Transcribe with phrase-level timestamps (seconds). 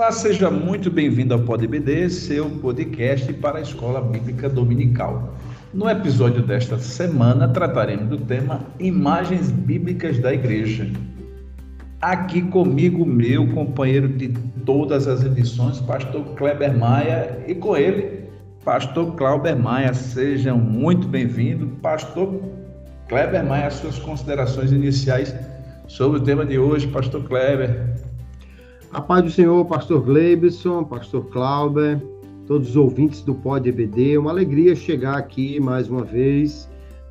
[0.00, 5.34] Olá, seja muito bem-vindo ao PodBD, seu podcast para a Escola Bíblica Dominical.
[5.74, 10.90] No episódio desta semana, trataremos do tema Imagens Bíblicas da Igreja.
[12.00, 14.28] Aqui comigo, meu companheiro de
[14.64, 18.24] todas as edições, Pastor Kleber Maia, e com ele,
[18.64, 19.92] Pastor Clauber Maia.
[19.92, 21.68] Sejam muito bem-vindos.
[21.82, 22.40] Pastor
[23.06, 25.36] Kleber Maia, suas considerações iniciais
[25.88, 27.89] sobre o tema de hoje, Pastor Kleber.
[28.92, 32.02] A paz do Senhor, Pastor Gleibson, Pastor Clauber,
[32.44, 34.18] todos os ouvintes do Pod EBD.
[34.18, 36.68] Uma alegria chegar aqui mais uma vez,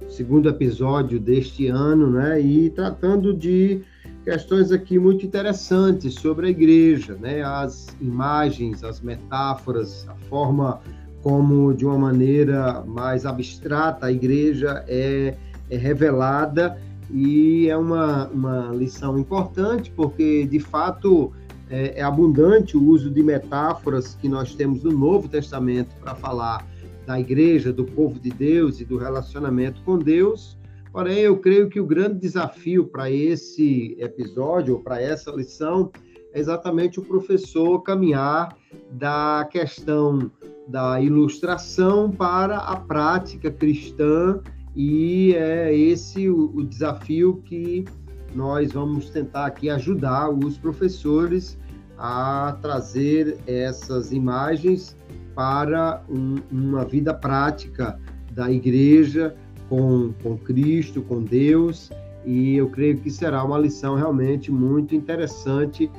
[0.09, 2.41] segundo episódio deste ano, né?
[2.41, 3.81] E tratando de
[4.25, 7.41] questões aqui muito interessantes sobre a igreja, né?
[7.43, 10.81] As imagens, as metáforas, a forma
[11.23, 15.33] como, de uma maneira mais abstrata, a igreja é,
[15.69, 16.77] é revelada
[17.09, 21.31] e é uma, uma lição importante, porque, de fato,
[21.69, 26.67] é, é abundante o uso de metáforas que nós temos no Novo Testamento para falar
[27.05, 30.57] da igreja, do povo de Deus e do relacionamento com Deus.
[30.91, 35.91] Porém, eu creio que o grande desafio para esse episódio, ou para essa lição,
[36.33, 38.55] é exatamente o professor caminhar
[38.91, 40.31] da questão
[40.67, 44.39] da ilustração para a prática cristã,
[44.75, 47.85] e é esse o, o desafio que
[48.33, 51.57] nós vamos tentar aqui ajudar os professores
[51.97, 54.95] a trazer essas imagens
[55.35, 57.99] para um, uma vida prática
[58.31, 59.35] da igreja
[59.67, 61.91] com, com Cristo, com Deus,
[62.25, 65.89] e eu creio que será uma lição realmente muito interessante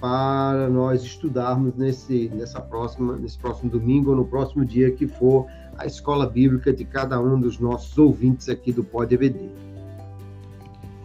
[0.00, 5.46] para nós estudarmos nesse, nessa próxima, nesse próximo domingo ou no próximo dia que for
[5.76, 9.50] a escola bíblica de cada um dos nossos ouvintes aqui do Pod EBD.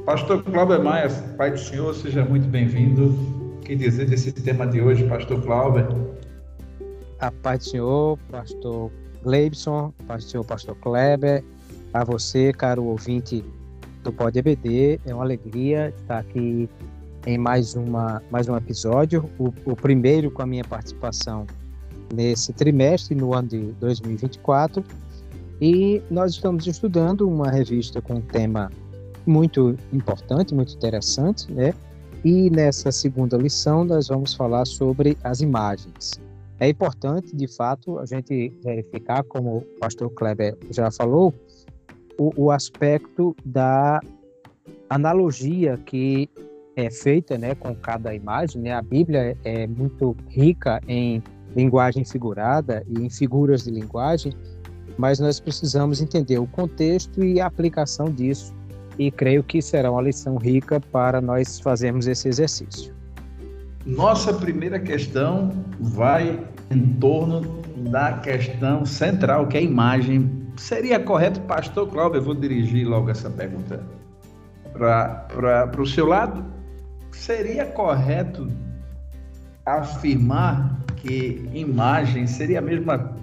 [0.06, 3.08] Pastor Cláudio Maia, Pai do Senhor, seja muito bem-vindo.
[3.58, 6.16] O que dizer desse tema de hoje, Pastor Cláudio?
[7.20, 8.92] A paz do Senhor, Pastor
[9.24, 11.44] Gleibson, Pai do Senhor, Pastor Kleber,
[11.92, 13.44] a você, caro ouvinte
[14.04, 16.70] do Pod EBD, é uma alegria estar aqui
[17.26, 21.48] em mais, uma, mais um episódio, o, o primeiro com a minha participação
[22.14, 24.84] nesse trimestre, no ano de 2024,
[25.60, 28.70] e nós estamos estudando uma revista com um tema
[29.26, 31.74] muito importante, muito interessante, né?
[32.24, 36.20] E nessa segunda lição nós vamos falar sobre as imagens.
[36.60, 41.34] É importante, de fato, a gente verificar, como o pastor Kleber já falou,
[42.18, 44.00] o, o aspecto da
[44.90, 46.30] analogia que
[46.76, 48.62] é feita né, com cada imagem.
[48.62, 48.74] Né?
[48.74, 51.22] A Bíblia é muito rica em
[51.56, 54.34] linguagem figurada e em figuras de linguagem,
[54.98, 58.54] mas nós precisamos entender o contexto e a aplicação disso
[58.98, 62.94] e creio que será uma lição rica para nós fazermos esse exercício.
[63.86, 66.40] Nossa primeira questão vai
[66.72, 67.42] em torno
[67.92, 70.32] da questão central, que é a imagem.
[70.58, 73.84] Seria correto, pastor Cláudio, eu vou dirigir logo essa pergunta
[74.74, 76.44] para o seu lado.
[77.12, 78.48] Seria correto
[79.66, 83.14] afirmar que imagem seria a mesma.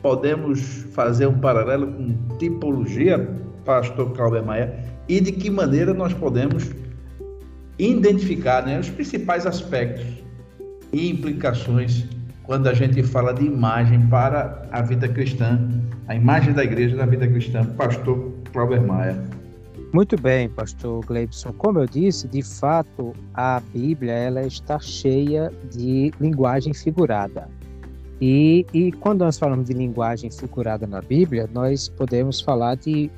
[0.00, 0.60] Podemos
[0.94, 3.18] fazer um paralelo com tipologia,
[3.66, 4.89] pastor Cláudio Maia?
[5.10, 6.70] E de que maneira nós podemos
[7.76, 10.06] identificar né, os principais aspectos
[10.92, 12.06] e implicações
[12.44, 15.68] quando a gente fala de imagem para a vida cristã,
[16.06, 17.64] a imagem da igreja da vida cristã.
[17.64, 19.20] Pastor Cláudio Maia.
[19.92, 21.52] Muito bem, pastor Gleibson.
[21.54, 27.48] Como eu disse, de fato, a Bíblia ela está cheia de linguagem figurada.
[28.20, 33.10] E, e quando nós falamos de linguagem figurada na Bíblia, nós podemos falar de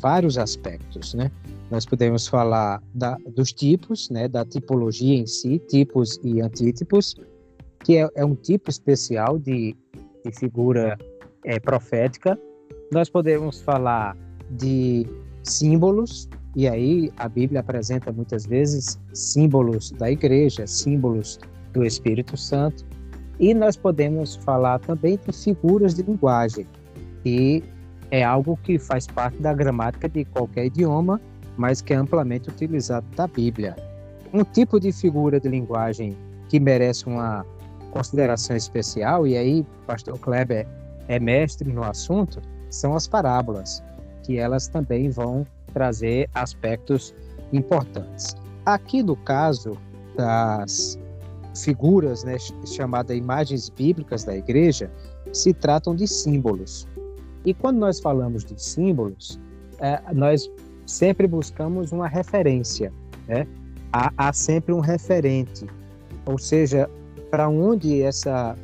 [0.00, 1.30] vários aspectos, né?
[1.70, 7.14] Nós podemos falar da, dos tipos, né, da tipologia em si, tipos e antítipos,
[7.84, 9.76] que é, é um tipo especial de,
[10.24, 10.96] de figura
[11.44, 12.38] é, profética.
[12.90, 14.16] Nós podemos falar
[14.50, 15.06] de
[15.42, 21.38] símbolos, e aí a Bíblia apresenta muitas vezes símbolos da igreja, símbolos
[21.72, 22.84] do Espírito Santo,
[23.38, 26.66] e nós podemos falar também de figuras de linguagem,
[27.22, 27.62] que
[28.10, 31.20] é algo que faz parte da gramática de qualquer idioma,
[31.56, 33.76] mas que é amplamente utilizado da Bíblia.
[34.32, 36.16] Um tipo de figura de linguagem
[36.48, 37.44] que merece uma
[37.90, 40.66] consideração especial, e aí pastor Kleber
[41.08, 42.40] é mestre no assunto,
[42.70, 43.82] são as parábolas,
[44.22, 47.14] que elas também vão trazer aspectos
[47.52, 48.36] importantes.
[48.66, 49.76] Aqui no caso
[50.16, 50.98] das
[51.56, 54.90] figuras, né, chamadas imagens bíblicas da igreja,
[55.32, 56.86] se tratam de símbolos.
[57.44, 59.38] E quando nós falamos de símbolos,
[59.78, 60.50] é, nós
[60.86, 62.92] sempre buscamos uma referência,
[63.26, 63.46] né?
[63.92, 65.66] Há, há, sempre um referente,
[66.26, 66.90] ou seja,
[67.30, 68.54] para onde essa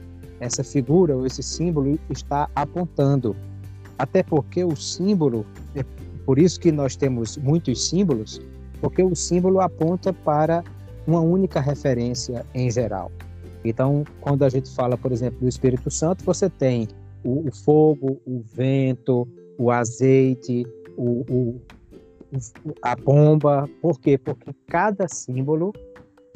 [0.41, 3.35] essa figura ou esse símbolo está apontando.
[3.99, 5.85] Até porque o símbolo, é
[6.27, 8.41] por isso que nós temos muitos símbolos,
[8.81, 10.63] porque o símbolo aponta para
[11.07, 13.11] uma única referência em geral.
[13.65, 16.89] Então, quando a gente fala, por exemplo, do Espírito Santo, você tem
[17.25, 19.27] o, o fogo, o vento,
[19.59, 20.67] o azeite,
[20.97, 21.61] o, o,
[22.83, 23.69] a bomba.
[23.81, 24.19] Por quê?
[24.19, 25.73] Porque cada símbolo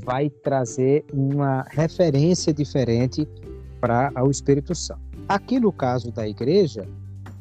[0.03, 3.29] vai trazer uma referência diferente
[3.81, 5.01] para o Espírito Santo.
[5.29, 6.89] Aqui no caso da igreja,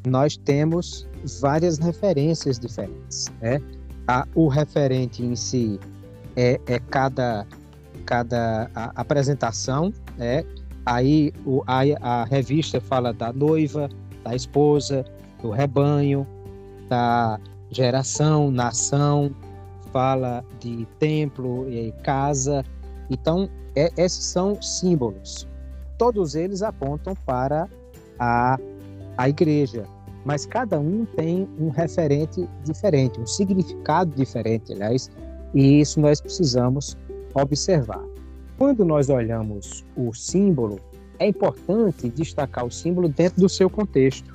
[0.06, 1.08] nós temos
[1.40, 3.26] várias referências diferentes.
[3.40, 3.60] Né?
[4.06, 5.78] A, o referente em si
[6.36, 7.46] é, é cada,
[8.04, 10.44] cada apresentação, né?
[10.88, 13.88] Aí o, a, a revista fala da noiva,
[14.24, 15.04] da esposa,
[15.42, 16.26] do rebanho,
[16.88, 17.38] da
[17.70, 19.30] geração, nação,
[19.92, 22.64] fala de templo e casa.
[23.10, 25.46] Então, é, esses são símbolos.
[25.98, 27.68] Todos eles apontam para
[28.18, 28.58] a,
[29.16, 29.84] a igreja,
[30.24, 35.10] mas cada um tem um referente diferente, um significado diferente, aliás,
[35.54, 36.96] e isso nós precisamos
[37.34, 38.04] observar.
[38.58, 40.80] Quando nós olhamos o símbolo,
[41.20, 44.34] é importante destacar o símbolo dentro do seu contexto,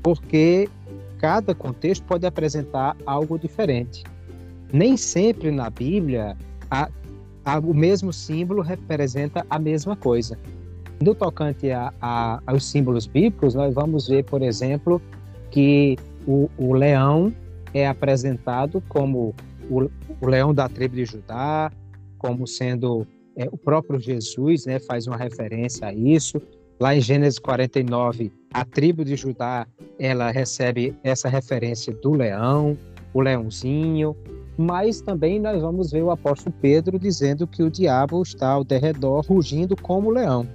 [0.00, 0.68] porque
[1.18, 4.04] cada contexto pode apresentar algo diferente.
[4.72, 6.36] Nem sempre na Bíblia
[6.70, 6.88] a,
[7.44, 10.38] a, o mesmo símbolo representa a mesma coisa.
[11.02, 15.02] No tocante a, aos símbolos bíblicos, nós vamos ver, por exemplo,
[15.50, 15.98] que
[16.28, 17.34] o, o leão
[17.74, 19.34] é apresentado como
[19.68, 19.90] o,
[20.20, 21.72] o, leão da tribo de Judá,
[22.18, 23.04] como sendo
[23.36, 26.40] é, o próprio Jesus, né, faz uma referência a isso.
[26.80, 29.66] Lá em Gênesis 49, a tribo de Judá
[29.98, 32.76] ela recebe essa referência do leão,
[33.14, 34.16] o leãozinho,
[34.56, 39.24] mas também nós vamos ver o apóstolo Pedro dizendo que o diabo está ao derredor
[39.26, 40.46] rugindo como leão.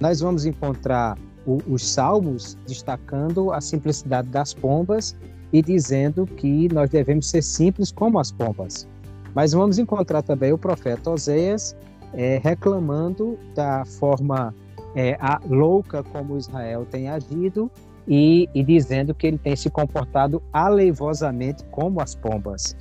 [0.00, 1.16] Nós vamos encontrar
[1.46, 5.16] o, os salmos destacando a simplicidade das pombas
[5.52, 8.88] e dizendo que nós devemos ser simples como as pombas.
[9.34, 11.76] Mas vamos encontrar também o profeta Oséias
[12.12, 14.54] é, reclamando da forma
[14.94, 15.16] é,
[15.48, 17.70] louca como Israel tem agido
[18.06, 22.76] e, e dizendo que ele tem se comportado aleivosamente como as pombas.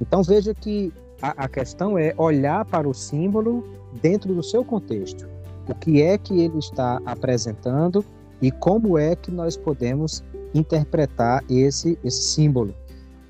[0.00, 0.92] Então veja que
[1.22, 3.64] a, a questão é olhar para o símbolo
[4.02, 5.28] dentro do seu contexto.
[5.68, 8.04] O que é que ele está apresentando
[8.42, 12.74] e como é que nós podemos interpretar esse, esse símbolo.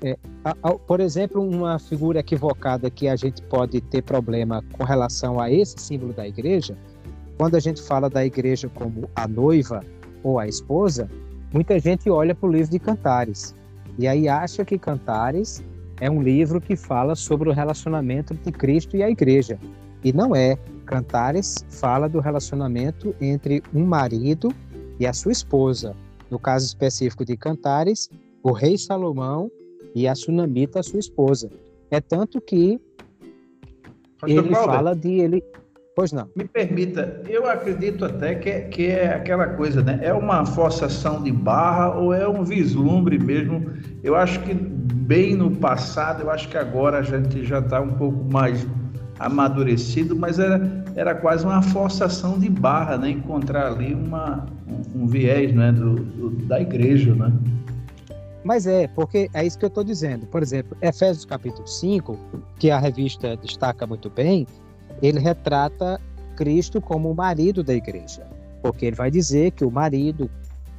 [0.05, 4.83] É, a, a, por exemplo, uma figura equivocada que a gente pode ter problema com
[4.83, 6.77] relação a esse símbolo da igreja,
[7.39, 9.83] quando a gente fala da igreja como a noiva
[10.23, 11.09] ou a esposa,
[11.51, 13.55] muita gente olha para o livro de Cantares
[13.97, 15.63] e aí acha que Cantares
[15.99, 19.57] é um livro que fala sobre o relacionamento entre Cristo e a igreja.
[20.03, 20.55] E não é.
[20.85, 24.53] Cantares fala do relacionamento entre um marido
[24.99, 25.95] e a sua esposa.
[26.29, 28.07] No caso específico de Cantares,
[28.43, 29.49] o rei Salomão
[29.95, 31.49] e a sunamita, sua esposa.
[31.89, 32.79] É tanto que
[34.19, 35.43] Pastor ele fala de ele.
[35.95, 36.27] Pois não.
[36.35, 39.97] Me permita, eu acredito até que é, que é aquela coisa, né?
[40.01, 43.71] É uma forçação de barra ou é um vislumbre mesmo?
[44.03, 47.93] Eu acho que bem no passado, eu acho que agora a gente já está um
[47.93, 48.67] pouco mais
[49.17, 53.11] amadurecido, mas era, era quase uma forçação de barra, né?
[53.11, 55.71] Encontrar ali uma, um, um viés né?
[55.71, 57.31] Do, do, da igreja, né?
[58.45, 60.27] Mas é, porque é isso que eu estou dizendo.
[60.27, 62.15] Por exemplo, Efésios capítulo 5,
[62.59, 64.45] que a revista destaca muito bem,
[65.01, 65.99] ele retrata
[66.37, 68.23] Cristo como o marido da igreja,
[68.61, 70.29] porque ele vai dizer que o marido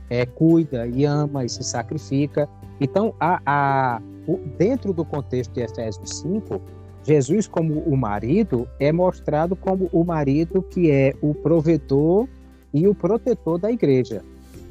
[0.08, 2.49] é, cuida e ama e se sacrifica.
[2.80, 6.62] Então, a, a, o, dentro do contexto de Efésios 5,
[7.02, 12.28] Jesus, como o marido, é mostrado como o marido que é o provedor
[12.73, 14.23] e o protetor da igreja.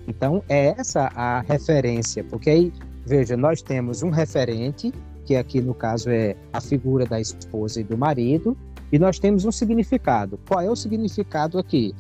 [0.08, 2.74] Então, é essa a referência, porque aí,
[3.06, 4.94] veja, nós temos um referente,
[5.26, 8.56] que aqui no caso é a figura da esposa e do marido,
[8.92, 10.40] e nós temos um significado.
[10.48, 11.94] Qual é o significado aqui?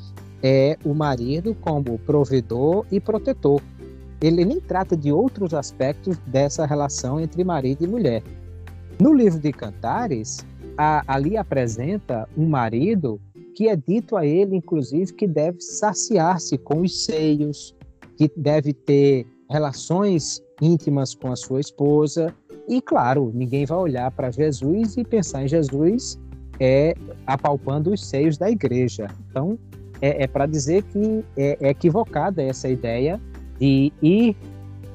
[0.43, 3.62] É o marido como provedor e protetor.
[4.21, 8.24] Ele nem trata de outros aspectos dessa relação entre marido e mulher.
[9.00, 10.45] No livro de Cantares,
[10.77, 13.19] a, ali apresenta um marido
[13.55, 17.75] que é dito a ele, inclusive, que deve saciar-se com os seios,
[18.17, 22.34] que deve ter relações íntimas com a sua esposa.
[22.67, 26.19] E, claro, ninguém vai olhar para Jesus e pensar em Jesus
[26.60, 26.95] é
[27.27, 29.07] apalpando os seios da igreja.
[29.29, 29.60] Então,
[30.01, 33.19] é, é para dizer que é, é, equivocada essa ideia
[33.60, 34.36] de ir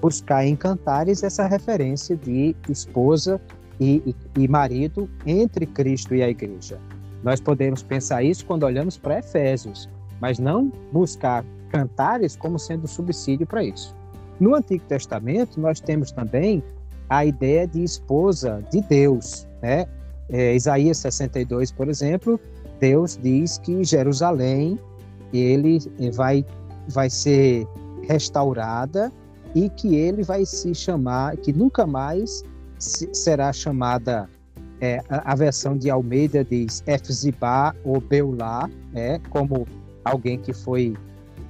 [0.01, 3.41] buscar em cantares essa referência de esposa
[3.79, 4.03] e,
[4.37, 6.79] e, e marido entre Cristo e a igreja.
[7.23, 9.89] Nós podemos pensar isso quando olhamos para Efésios,
[10.21, 13.95] mas não buscar cantares como sendo subsídio para isso.
[14.39, 16.63] No Antigo Testamento, nós temos também
[17.09, 19.47] a ideia de esposa de Deus.
[19.63, 19.87] Né?
[20.29, 22.41] É, Isaías 62, por exemplo,
[22.79, 24.79] Deus diz que Jerusalém
[25.33, 25.79] ele
[26.15, 26.45] vai,
[26.89, 27.67] vai ser
[28.09, 29.13] restaurada
[29.55, 32.43] e que ele vai se chamar, que nunca mais
[32.79, 34.29] será chamada,
[34.81, 39.67] é, a, versão de Almeida diz Efzibá ou Beulá, é, como
[40.05, 40.95] alguém que foi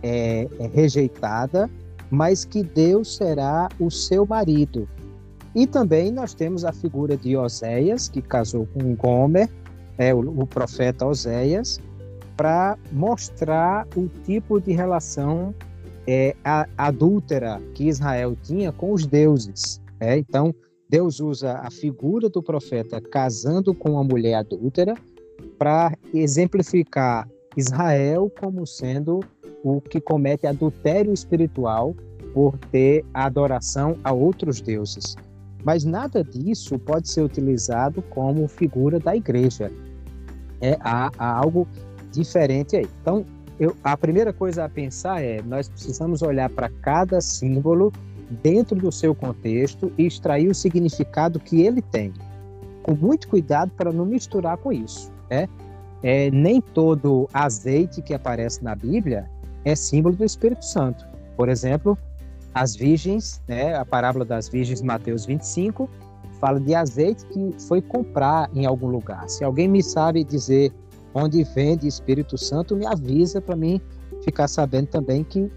[0.02, 1.70] é, é, rejeitada,
[2.10, 4.88] mas que Deus será o seu marido.
[5.54, 9.48] E também nós temos a figura de Oséias, que casou com Gomer,
[9.98, 11.80] é, o, o profeta Oséias,
[12.36, 15.54] para mostrar o tipo de relação
[16.06, 19.80] é, a, adúltera que Israel tinha com os deuses.
[20.00, 20.16] É?
[20.16, 20.54] Então,
[20.88, 24.94] Deus usa a figura do profeta casando com uma mulher adúltera
[25.58, 29.20] para exemplificar Israel como sendo
[29.62, 31.94] o que comete adultério espiritual
[32.32, 35.16] por ter adoração a outros deuses.
[35.64, 39.70] Mas nada disso pode ser utilizado como figura da igreja.
[40.60, 41.66] É, há, há algo
[42.12, 42.88] diferente aí.
[43.02, 43.24] Então,
[43.58, 47.92] eu, a primeira coisa a pensar é: nós precisamos olhar para cada símbolo
[48.42, 52.12] dentro do seu contexto e extrair o significado que ele tem,
[52.82, 55.12] com muito cuidado para não misturar com isso.
[55.28, 55.48] Né?
[56.02, 59.28] É, nem todo azeite que aparece na Bíblia
[59.64, 61.04] é símbolo do Espírito Santo.
[61.36, 61.98] Por exemplo,
[62.54, 65.88] as virgens, né, a parábola das virgens, Mateus 25,
[66.40, 69.28] fala de azeite que foi comprar em algum lugar.
[69.28, 70.72] Se alguém me sabe dizer
[71.14, 73.80] onde vende Espírito Santo, me avisa para mim
[74.24, 75.50] ficar sabendo também que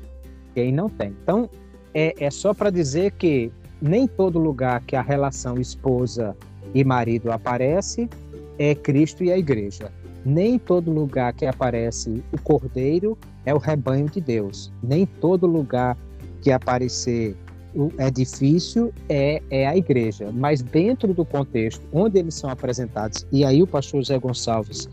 [0.54, 1.16] quem não tem.
[1.24, 1.50] Então,
[1.94, 6.36] é, é só para dizer que nem todo lugar que a relação esposa
[6.74, 8.10] e marido aparece
[8.58, 9.92] é Cristo e a igreja.
[10.26, 14.72] Nem todo lugar que aparece o cordeiro é o rebanho de Deus.
[14.82, 15.98] Nem todo lugar
[16.42, 17.36] que aparecer
[17.76, 20.32] o edifício é, é a igreja.
[20.32, 24.88] Mas dentro do contexto onde eles são apresentados, e aí o pastor José Gonçalves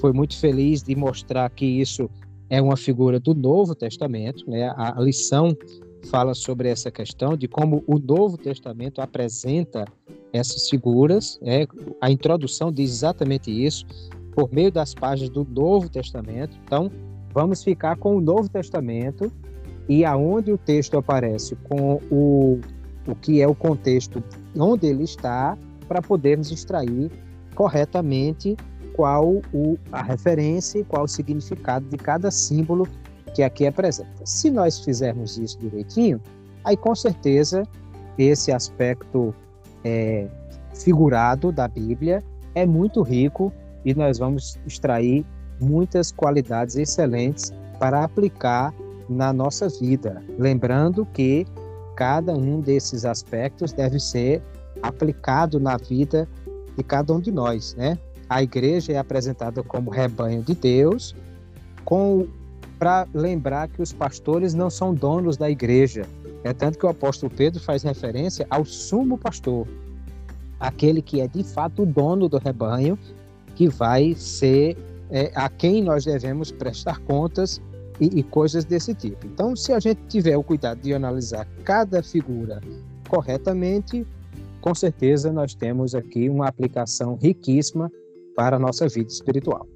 [0.00, 2.10] foi muito feliz de mostrar que isso
[2.50, 4.72] é uma figura do Novo Testamento, né?
[4.76, 5.56] A lição
[6.06, 9.84] fala sobre essa questão de como o Novo Testamento apresenta
[10.32, 11.38] essas figuras.
[11.42, 11.66] Né?
[12.00, 13.84] A introdução diz exatamente isso,
[14.32, 16.56] por meio das páginas do Novo Testamento.
[16.64, 16.90] Então,
[17.36, 19.30] vamos ficar com o Novo Testamento
[19.86, 22.58] e aonde o texto aparece com o,
[23.06, 24.24] o que é o contexto
[24.58, 25.54] onde ele está,
[25.86, 27.10] para podermos extrair
[27.54, 28.56] corretamente
[28.94, 32.88] qual o, a referência e qual o significado de cada símbolo
[33.34, 34.24] que aqui apresenta.
[34.24, 36.18] Se nós fizermos isso direitinho,
[36.64, 37.64] aí com certeza
[38.16, 39.34] esse aspecto
[39.84, 40.26] é,
[40.74, 42.24] figurado da Bíblia
[42.54, 43.52] é muito rico
[43.84, 45.22] e nós vamos extrair
[45.60, 48.74] muitas qualidades excelentes para aplicar
[49.08, 50.22] na nossa vida.
[50.38, 51.46] Lembrando que
[51.94, 54.42] cada um desses aspectos deve ser
[54.82, 56.28] aplicado na vida
[56.76, 57.98] de cada um de nós, né?
[58.28, 61.14] A igreja é apresentada como rebanho de Deus,
[61.84, 62.26] com
[62.78, 66.04] para lembrar que os pastores não são donos da igreja.
[66.44, 69.66] É tanto que o apóstolo Pedro faz referência ao sumo pastor,
[70.60, 72.98] aquele que é de fato o dono do rebanho,
[73.54, 74.76] que vai ser
[75.10, 77.60] é, a quem nós devemos prestar contas
[78.00, 79.26] e, e coisas desse tipo.
[79.26, 82.60] Então, se a gente tiver o cuidado de analisar cada figura
[83.08, 84.06] corretamente,
[84.60, 87.90] com certeza nós temos aqui uma aplicação riquíssima
[88.34, 89.66] para a nossa vida espiritual.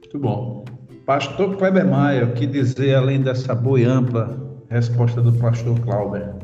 [0.00, 0.64] Muito bom.
[1.06, 6.34] Pastor Kleber Maia, o que dizer além dessa boa e ampla resposta do pastor Clauber?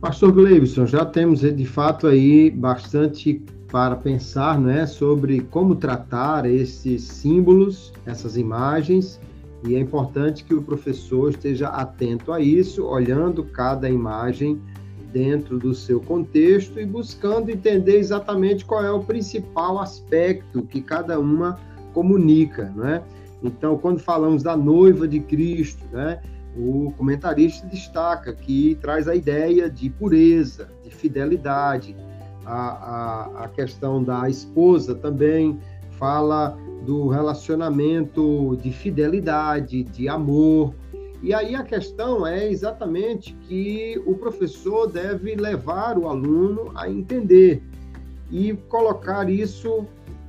[0.00, 3.42] Pastor Gleibson, já temos de fato aí bastante
[3.74, 9.20] para pensar né, sobre como tratar esses símbolos, essas imagens,
[9.66, 14.62] e é importante que o professor esteja atento a isso, olhando cada imagem
[15.12, 21.18] dentro do seu contexto e buscando entender exatamente qual é o principal aspecto que cada
[21.18, 21.58] uma
[21.92, 23.02] comunica, né?
[23.42, 26.20] Então, quando falamos da noiva de Cristo, né,
[26.56, 31.96] o comentarista destaca que traz a ideia de pureza, de fidelidade.
[32.44, 35.58] A, a, a questão da esposa também
[35.92, 40.74] fala do relacionamento de fidelidade, de amor,
[41.24, 47.62] e aí a questão é exatamente que o professor deve levar o aluno a entender
[48.30, 49.86] e colocar isso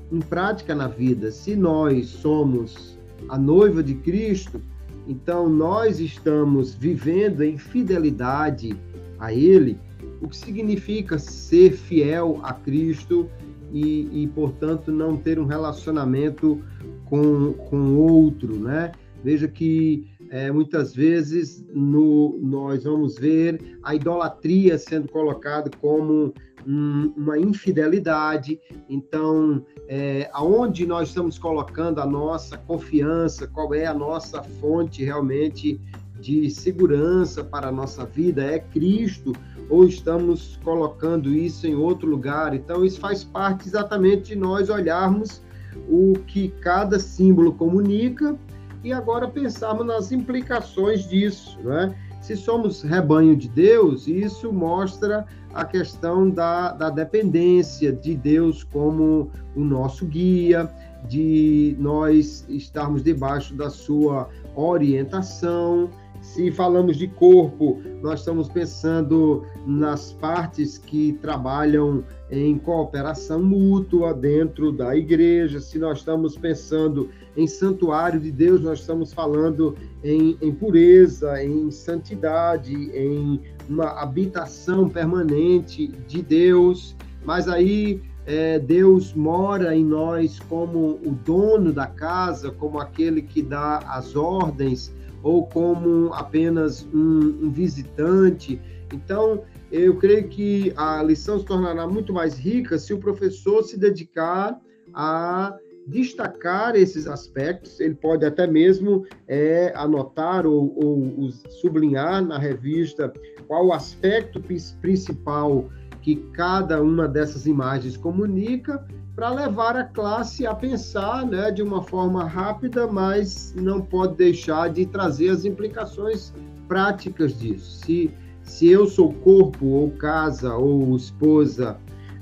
[0.10, 1.32] em prática na vida.
[1.32, 4.62] Se nós somos a noiva de Cristo,
[5.06, 8.74] então nós estamos vivendo em fidelidade
[9.20, 9.78] a Ele,
[10.22, 13.30] o que significa ser fiel a Cristo
[13.72, 16.62] e, e, portanto, não ter um relacionamento
[17.06, 18.92] com, com outro, né?
[19.24, 26.34] Veja que é, muitas vezes no, nós vamos ver a idolatria sendo colocada como
[26.66, 28.60] um, uma infidelidade.
[28.90, 35.80] Então, é, aonde nós estamos colocando a nossa confiança, qual é a nossa fonte realmente
[36.20, 38.44] de segurança para a nossa vida?
[38.44, 39.34] É Cristo
[39.70, 42.54] ou estamos colocando isso em outro lugar?
[42.54, 45.42] Então, isso faz parte exatamente de nós olharmos
[45.90, 48.38] o que cada símbolo comunica
[48.84, 51.96] e agora pensarmos nas implicações disso, né?
[52.22, 59.30] Se somos rebanho de Deus, isso mostra a questão da, da dependência de Deus como
[59.56, 60.68] o nosso guia,
[61.08, 65.90] de nós estarmos debaixo da sua orientação,
[66.34, 74.72] se falamos de corpo, nós estamos pensando nas partes que trabalham em cooperação mútua dentro
[74.72, 75.60] da igreja.
[75.60, 81.70] Se nós estamos pensando em santuário de Deus, nós estamos falando em, em pureza, em
[81.70, 83.40] santidade, em
[83.70, 86.96] uma habitação permanente de Deus.
[87.24, 93.42] Mas aí é, Deus mora em nós como o dono da casa, como aquele que
[93.42, 94.92] dá as ordens
[95.26, 98.62] ou como apenas um, um visitante.
[98.94, 103.76] Então, eu creio que a lição se tornará muito mais rica se o professor se
[103.76, 104.56] dedicar
[104.94, 107.80] a destacar esses aspectos.
[107.80, 113.12] Ele pode até mesmo é, anotar ou, ou, sublinhar na revista
[113.48, 114.40] qual o aspecto
[114.80, 115.68] principal
[116.06, 118.86] que cada uma dessas imagens comunica
[119.16, 124.70] para levar a classe a pensar né, de uma forma rápida, mas não pode deixar
[124.70, 126.32] de trazer as implicações
[126.68, 127.84] práticas disso.
[127.84, 128.12] Se,
[128.44, 131.76] se eu sou corpo, ou casa, ou esposa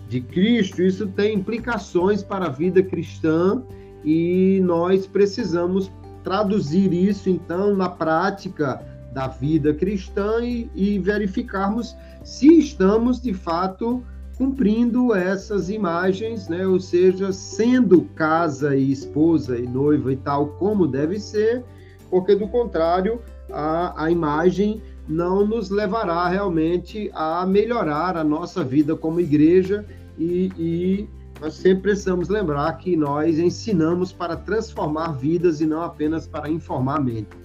[0.08, 3.62] de Cristo, isso tem implicações para a vida cristã
[4.06, 5.92] e nós precisamos
[6.24, 8.82] traduzir isso, então, na prática
[9.14, 14.04] da vida cristã e, e verificarmos se estamos, de fato,
[14.38, 16.66] cumprindo essas imagens, né?
[16.66, 21.64] ou seja, sendo casa e esposa e noiva e tal como deve ser,
[22.10, 28.96] porque do contrário a, a imagem não nos levará realmente a melhorar a nossa vida
[28.96, 29.86] como igreja
[30.18, 31.10] e, e
[31.42, 37.04] nós sempre precisamos lembrar que nós ensinamos para transformar vidas e não apenas para informar
[37.04, 37.43] mente.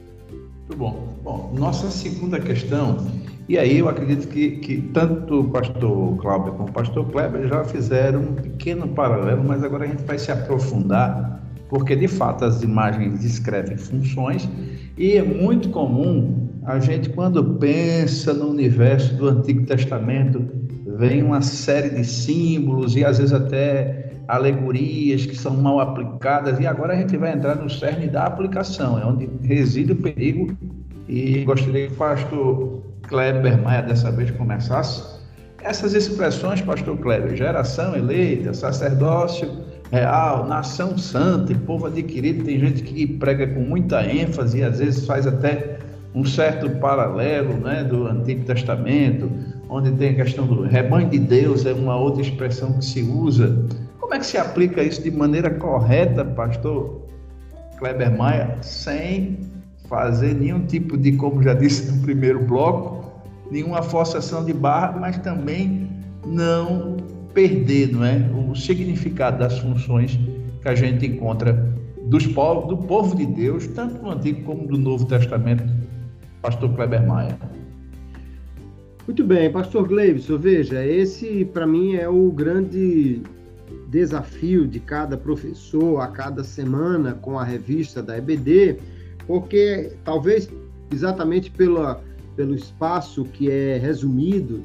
[0.68, 1.18] Muito bom.
[1.24, 2.98] Bom, nossa segunda questão
[3.48, 7.64] e aí eu acredito que, que tanto o pastor Cláudio como o pastor Kleber já
[7.64, 12.62] fizeram um pequeno paralelo, mas agora a gente vai se aprofundar, porque de fato as
[12.62, 14.46] imagens descrevem funções
[14.98, 20.46] e é muito comum a gente, quando pensa no universo do Antigo Testamento,
[20.98, 26.66] vem uma série de símbolos e às vezes até alegorias que são mal aplicadas, e
[26.66, 30.56] agora a gente vai entrar no cerne da aplicação, é onde reside o perigo.
[31.08, 35.18] E gostaria que o pastor Kleber Maia dessa vez começasse.
[35.62, 42.82] Essas expressões, pastor Kleber, geração eleita, sacerdócio real, nação santa e povo adquirido, tem gente
[42.82, 45.78] que prega com muita ênfase e às vezes faz até
[46.14, 49.30] um certo paralelo né, do Antigo Testamento,
[49.68, 53.66] onde tem a questão do rebanho de Deus, é uma outra expressão que se usa.
[54.00, 57.02] Como é que se aplica isso de maneira correta, pastor
[57.78, 59.38] Kleber Maia, sem
[59.88, 65.18] fazer nenhum tipo de, como já disse no primeiro bloco, nenhuma forçação de barra, mas
[65.18, 65.90] também
[66.26, 66.96] não
[67.32, 70.18] perder não é, o significado das funções
[70.60, 71.52] que a gente encontra
[72.06, 75.64] dos povos, do povo de Deus, tanto do Antigo como do Novo Testamento.
[76.42, 77.38] Pastor Kleber Maia.
[79.06, 83.22] Muito bem, Pastor Gleibson, veja, esse para mim é o grande
[83.88, 88.78] desafio de cada professor a cada semana com a revista da EBD,
[89.26, 90.48] porque talvez
[90.90, 92.02] exatamente pela
[92.38, 94.64] pelo espaço que é resumido,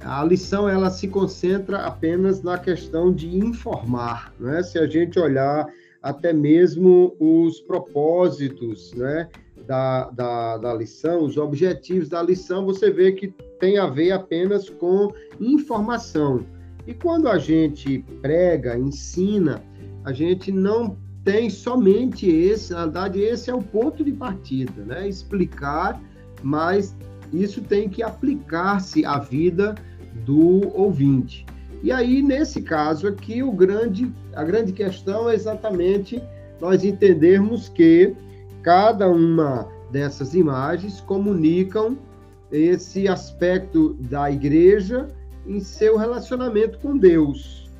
[0.00, 4.60] a lição ela se concentra apenas na questão de informar, né?
[4.64, 5.64] Se a gente olhar
[6.02, 9.28] até mesmo os propósitos, né?
[9.68, 14.68] Da, da, da lição, os objetivos da lição, você vê que tem a ver apenas
[14.68, 16.44] com informação.
[16.86, 19.62] E quando a gente prega, ensina,
[20.04, 25.08] a gente não tem somente esse, na verdade, esse é o ponto de partida, né?
[25.08, 26.00] Explicar,
[26.42, 26.94] mas
[27.32, 29.74] isso tem que aplicar-se à vida
[30.24, 31.46] do ouvinte.
[31.82, 36.22] E aí, nesse caso aqui, o grande, a grande questão é exatamente
[36.60, 38.14] nós entendermos que
[38.62, 41.98] cada uma dessas imagens comunicam
[42.50, 45.08] esse aspecto da igreja
[45.46, 47.70] em seu relacionamento com Deus.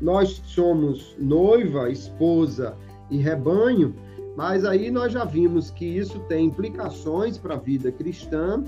[0.00, 2.76] nós somos noiva, esposa
[3.10, 3.94] e rebanho,
[4.36, 8.62] mas aí nós já vimos que isso tem implicações para a vida cristã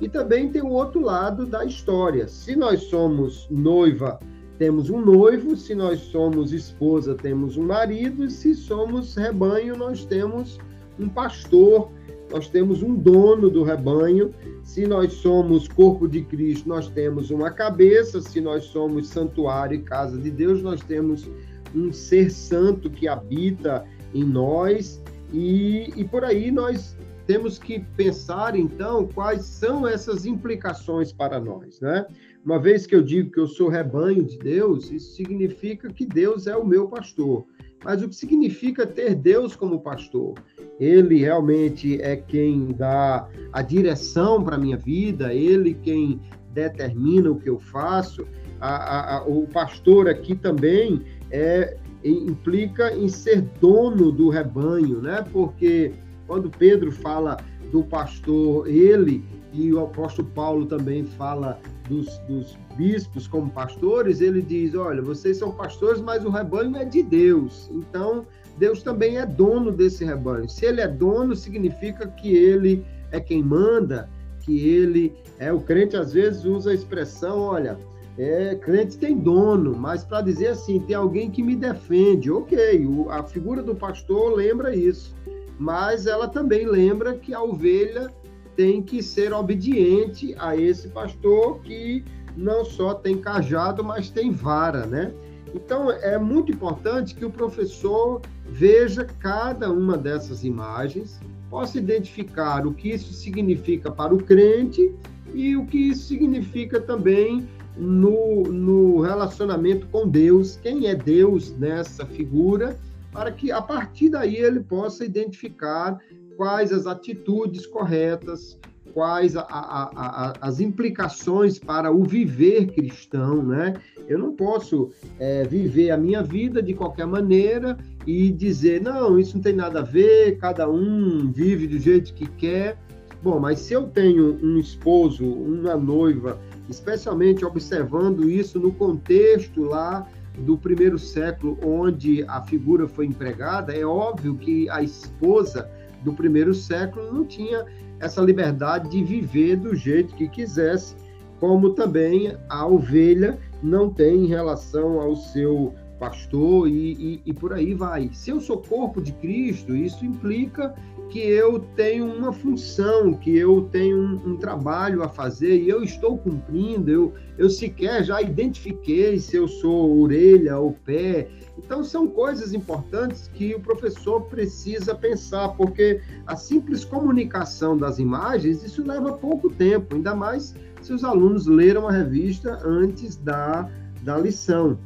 [0.00, 2.28] e também tem o outro lado da história.
[2.28, 4.20] Se nós somos noiva,
[4.58, 10.04] temos um noivo, se nós somos esposa, temos um marido, e se somos rebanho, nós
[10.04, 10.58] temos
[10.98, 11.90] um pastor,
[12.30, 14.34] nós temos um dono do rebanho.
[14.64, 18.20] Se nós somos corpo de Cristo, nós temos uma cabeça.
[18.20, 21.30] Se nós somos santuário e casa de Deus, nós temos
[21.74, 25.00] um ser santo que habita em nós.
[25.32, 26.96] E, e por aí nós
[27.26, 32.06] temos que pensar, então, quais são essas implicações para nós, né?
[32.44, 36.46] Uma vez que eu digo que eu sou rebanho de Deus, isso significa que Deus
[36.46, 37.46] é o meu pastor.
[37.84, 40.34] Mas o que significa ter Deus como pastor?
[40.80, 46.18] Ele realmente é quem dá a direção para a minha vida, ele quem
[46.52, 48.26] determina o que eu faço.
[48.58, 55.24] A, a, a, o pastor aqui também é, implica em ser dono do rebanho, né?
[55.30, 55.92] Porque
[56.26, 57.36] quando Pedro fala
[57.70, 59.22] do pastor, ele
[59.54, 65.36] e o apóstolo Paulo também fala dos, dos, bispos como pastores, ele diz: olha, vocês
[65.36, 67.70] são pastores, mas o rebanho é de Deus.
[67.72, 68.26] Então,
[68.58, 70.48] Deus também é dono desse rebanho.
[70.48, 75.96] Se ele é dono, significa que ele é quem manda, que ele é o crente
[75.96, 77.78] às vezes usa a expressão, olha,
[78.18, 82.30] é, crente tem dono, mas para dizer assim, tem alguém que me defende.
[82.30, 85.14] OK, o, a figura do pastor lembra isso.
[85.58, 88.10] Mas ela também lembra que a ovelha
[88.56, 92.04] tem que ser obediente a esse pastor que
[92.36, 95.12] não só tem cajado, mas tem vara, né?
[95.54, 102.74] Então, é muito importante que o professor veja cada uma dessas imagens, possa identificar o
[102.74, 104.92] que isso significa para o crente
[105.32, 112.04] e o que isso significa também no, no relacionamento com Deus, quem é Deus nessa
[112.06, 112.76] figura,
[113.12, 115.98] para que a partir daí ele possa identificar
[116.36, 118.58] quais as atitudes corretas,
[118.92, 123.74] quais a, a, a, as implicações para o viver cristão, né?
[124.06, 129.36] Eu não posso é, viver a minha vida de qualquer maneira e dizer, não, isso
[129.36, 132.78] não tem nada a ver, cada um vive do jeito que quer.
[133.22, 140.06] Bom, mas se eu tenho um esposo, uma noiva, especialmente observando isso no contexto lá
[140.38, 145.70] do primeiro século, onde a figura foi empregada, é óbvio que a esposa
[146.04, 147.64] do primeiro século não tinha
[148.00, 150.94] essa liberdade de viver do jeito que quisesse,
[151.40, 157.52] como também a ovelha não tem em relação ao seu pastor e, e, e, por
[157.52, 158.10] aí vai.
[158.12, 160.74] Se eu sou corpo de Cristo, isso implica
[161.14, 165.84] que eu tenho uma função, que eu tenho um, um, trabalho a fazer e eu
[165.84, 171.28] estou cumprindo, eu, eu sequer já identifiquei se eu sou orelha ou pé.
[171.56, 178.64] Então, são coisas importantes que o professor precisa pensar, porque a simples comunicação das imagens,
[178.64, 183.70] isso leva pouco tempo, ainda mais se os alunos leram a revista antes da,
[184.02, 184.76] da lição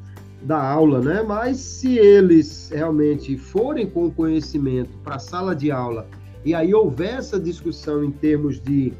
[0.43, 1.23] da aula, né?
[1.23, 6.07] Mas se eles realmente forem com conhecimento para a sala de aula
[6.49, 8.95] e aí houver essa discussão em termos de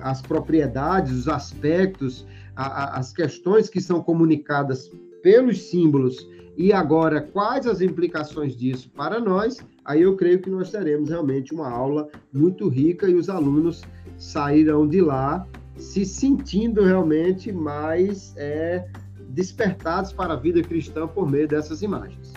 [0.00, 4.90] as propriedades, os aspectos, a, a, as questões que são comunicadas
[5.22, 10.72] pelos símbolos e agora quais as implicações disso para nós, aí eu creio que nós
[10.72, 13.82] teremos realmente uma aula muito rica e os alunos
[14.18, 18.88] sairão de lá se sentindo realmente mais é,
[19.28, 22.32] despertados para a vida cristã por meio dessas imagens.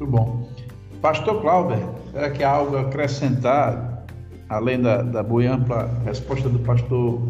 [0.00, 0.50] Muito bom.
[1.00, 1.78] Pastor Clauber,
[2.10, 4.04] será que há algo a acrescentar,
[4.48, 7.22] além da, da boa ampla resposta do pastor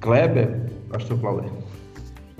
[0.00, 1.50] Kleber, pastor Clauber?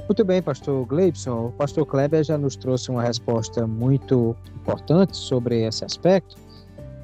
[0.08, 1.48] Muito bem, pastor Gleibson.
[1.48, 6.36] O pastor Kleber já nos trouxe uma resposta muito importante sobre esse aspecto.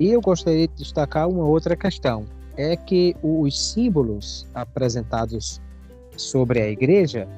[0.00, 2.24] E eu gostaria de destacar uma outra questão.
[2.57, 5.61] É que os símbolos apresentados
[6.16, 7.28] sobre a igreja,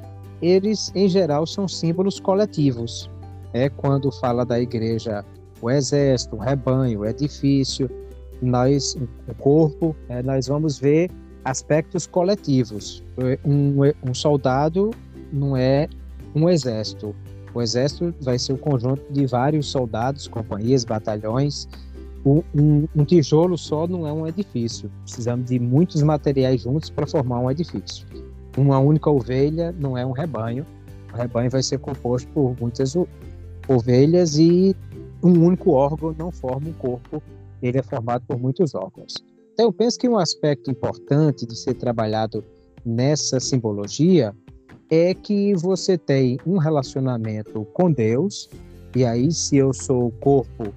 [0.41, 3.11] eles em geral são símbolos coletivos.
[3.53, 5.25] É quando fala da igreja,
[5.61, 7.91] o exército, o rebanho, o edifício,
[8.43, 11.11] nós, o corpo, é, nós vamos ver
[11.45, 13.03] aspectos coletivos.
[13.45, 14.91] Um, um soldado
[15.33, 15.89] não é
[16.35, 17.15] um exército.
[17.55, 21.67] O exército vai ser o um conjunto de vários soldados, companhias, batalhões.
[22.25, 24.91] Um, um, um, tijolo só não é um edifício.
[25.05, 28.07] Precisamos de muitos materiais juntos para formar um edifício
[28.57, 30.67] uma única ovelha não é um rebanho.
[31.13, 32.97] O rebanho vai ser composto por muitas
[33.69, 34.75] ovelhas e
[35.27, 37.23] um único órgão não forma um corpo,
[37.63, 39.15] ele é formado por muitos órgãos.
[39.53, 42.45] Então, eu penso que um aspecto importante de ser trabalhado
[42.85, 44.35] nessa simbologia
[44.91, 48.49] é que você tem um relacionamento com Deus,
[48.95, 50.73] e aí se eu sou o corpo,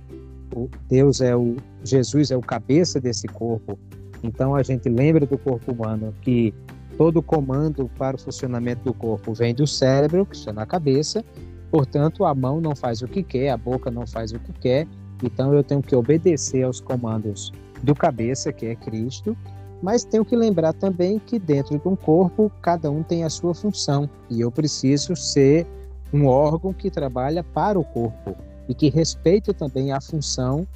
[0.87, 3.77] Deus é o Jesus é o cabeça desse corpo.
[4.23, 6.53] Então a gente lembra do corpo humano que
[6.97, 11.23] todo comando para o funcionamento do corpo vem do cérebro, que está na cabeça.
[11.71, 14.87] Portanto, a mão não faz o que quer, a boca não faz o que quer.
[15.23, 17.51] Então eu tenho que obedecer aos comandos
[17.83, 19.37] do cabeça, que é Cristo,
[19.81, 23.53] mas tenho que lembrar também que dentro de um corpo, cada um tem a sua
[23.53, 25.65] função e eu preciso ser
[26.13, 28.35] um órgão que trabalha para o corpo
[28.67, 30.67] e que respeita também a função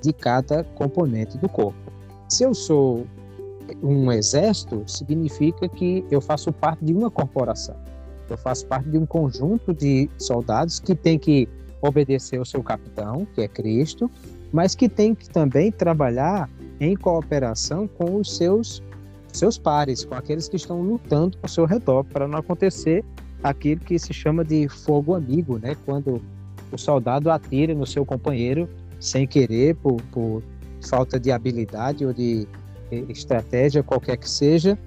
[0.00, 1.92] de cada componente do corpo.
[2.28, 3.06] Se eu sou
[3.82, 7.76] um exército, significa que eu faço parte de uma corporação.
[8.32, 11.46] Eu faço parte de um conjunto de soldados que tem que
[11.82, 14.10] obedecer ao seu capitão, que é Cristo,
[14.50, 16.48] mas que tem que também trabalhar
[16.80, 18.82] em cooperação com os seus
[19.32, 23.02] seus pares, com aqueles que estão lutando ao seu redor, para não acontecer
[23.42, 25.74] aquilo que se chama de fogo amigo, né?
[25.86, 26.22] Quando
[26.70, 28.68] o soldado atira no seu companheiro
[29.00, 30.42] sem querer, por, por
[30.86, 32.46] falta de habilidade ou de
[32.90, 34.78] eh, estratégia, qualquer que seja.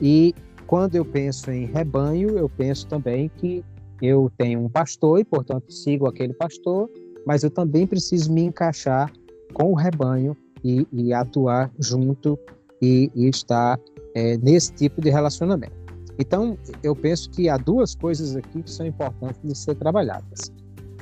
[0.00, 0.34] E
[0.66, 3.64] quando eu penso em rebanho, eu penso também que
[4.02, 6.90] eu tenho um pastor e, portanto, sigo aquele pastor,
[7.26, 9.12] mas eu também preciso me encaixar
[9.54, 12.38] com o rebanho e, e atuar junto
[12.82, 13.78] e, e estar
[14.14, 15.74] é, nesse tipo de relacionamento.
[16.18, 20.52] Então, eu penso que há duas coisas aqui que são importantes de ser trabalhadas.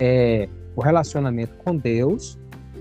[0.00, 2.38] É o relacionamento com Deus,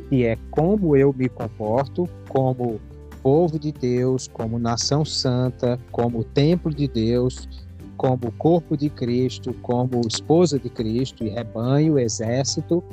[0.10, 2.80] que é como eu me comporto como
[3.24, 7.48] povo de Deus, como nação santa, como templo de Deus,
[7.96, 12.84] como corpo de Cristo, como esposa de Cristo e rebanho, exército,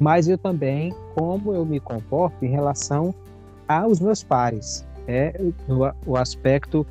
[0.00, 3.14] mas eu também como eu me comporto em relação
[3.68, 4.84] aos meus pares.
[5.06, 5.38] É
[6.06, 6.84] o, aspecto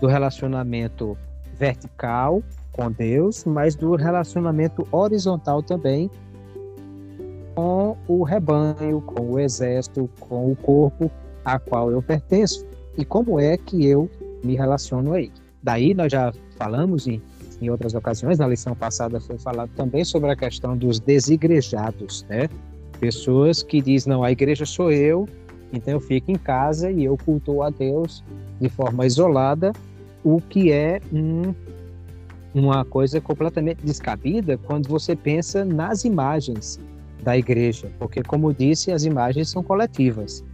[0.00, 1.16] do relacionamento
[1.54, 6.10] vertical com Deus, mas do relacionamento horizontal também
[7.54, 11.10] com o rebanho, com o exército, com o corpo
[11.44, 14.10] a qual eu pertenço e como é que eu
[14.44, 15.30] me relaciono aí.
[15.62, 17.20] Daí nós já falamos em,
[17.60, 22.48] em outras ocasiões, na lição passada foi falado também sobre a questão dos desigrejados, né?
[22.98, 25.28] Pessoas que dizem, não, a igreja sou eu,
[25.72, 28.24] então eu fico em casa e eu cultuo a Deus
[28.60, 29.72] de forma isolada,
[30.22, 31.54] o que é um,
[32.54, 36.78] uma coisa completamente descabida quando você pensa nas imagens
[37.22, 40.44] da igreja, porque como disse, as imagens são coletivas.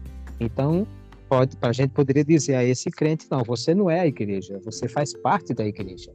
[0.40, 0.86] Então,
[1.28, 4.88] pode, a gente poderia dizer a esse crente, não, você não é a igreja, você
[4.88, 6.12] faz parte da igreja.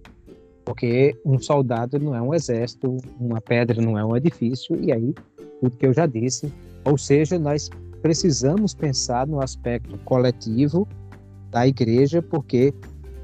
[0.63, 5.13] Porque um soldado não é um exército, uma pedra não é um edifício, e aí,
[5.59, 6.53] tudo que eu já disse.
[6.85, 7.69] Ou seja, nós
[8.01, 10.87] precisamos pensar no aspecto coletivo
[11.49, 12.73] da igreja, porque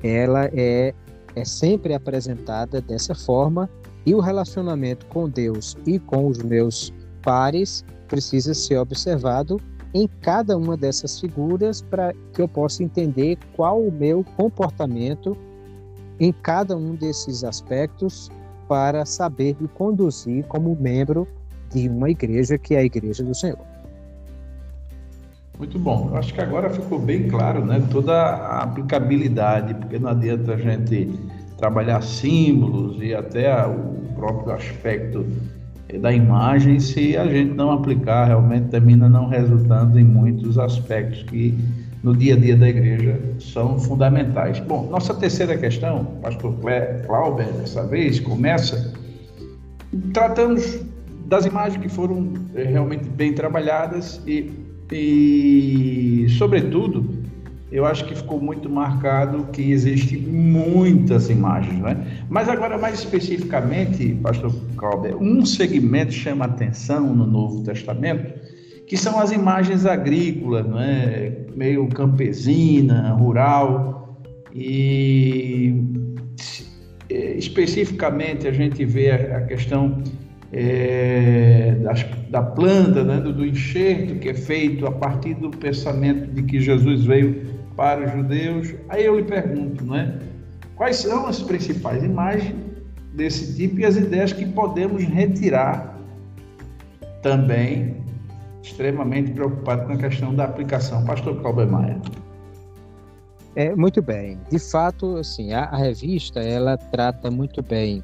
[0.03, 0.93] ela é,
[1.35, 3.69] é sempre apresentada dessa forma,
[4.05, 9.59] e o relacionamento com Deus e com os meus pares precisa ser observado
[9.97, 15.35] em cada uma dessas figuras para que eu possa entender qual o meu comportamento
[16.19, 18.29] em cada um desses aspectos
[18.67, 21.27] para saber me conduzir como membro
[21.73, 23.57] de uma igreja que é a igreja do Senhor.
[25.57, 26.09] Muito bom.
[26.11, 27.83] Eu acho que agora ficou bem claro, né?
[27.91, 31.11] Toda a aplicabilidade, porque não adianta a gente
[31.57, 35.25] trabalhar símbolos e até o próprio aspecto
[36.01, 41.57] da imagem se a gente não aplicar, realmente termina não resultando em muitos aspectos que
[42.03, 44.59] no dia a dia da igreja são fundamentais.
[44.59, 46.53] Bom, nossa terceira questão, pastor
[47.05, 48.93] Clauber, dessa vez, começa
[50.13, 50.61] tratando
[51.25, 54.51] das imagens que foram eh, realmente bem trabalhadas e,
[54.91, 57.16] e sobretudo,
[57.71, 62.23] eu acho que ficou muito marcado que existem muitas imagens, né?
[62.29, 68.33] Mas agora, mais especificamente, pastor Clauber, um segmento chama atenção no Novo Testamento,
[68.87, 71.45] que são as imagens agrícolas, né?
[71.55, 74.23] meio campesina, rural,
[74.55, 75.83] e
[77.09, 80.01] especificamente a gente vê a, questão
[80.53, 83.19] é, das, da planta, né?
[83.19, 88.05] do, do enxerto que é feito a partir do pensamento de que Jesus veio para
[88.05, 88.73] os judeus.
[88.89, 90.19] Aí eu lhe pergunto, não é?
[90.75, 92.55] Quais são as principais imagens
[93.13, 95.97] desse tipo e as ideias que podemos retirar
[97.21, 97.95] também
[98.61, 101.03] extremamente preocupado com a questão da aplicação.
[101.05, 101.99] Pastor Cláudio Maia.
[103.55, 104.37] É, muito bem.
[104.51, 108.03] De fato, assim, a, a revista ela trata muito bem,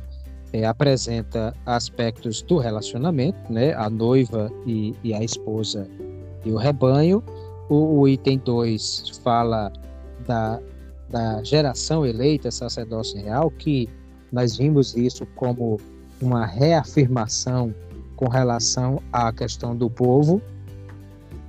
[0.52, 5.88] é, apresenta aspectos do relacionamento, né, a noiva e, e a esposa
[6.44, 7.24] e o rebanho,
[7.74, 9.72] o, o item 2 fala
[10.28, 10.60] da,
[11.10, 13.90] da geração eleita, sacerdócio real, que
[14.32, 15.80] nós vimos isso como
[16.22, 17.74] uma reafirmação
[18.16, 20.42] com relação à questão do povo,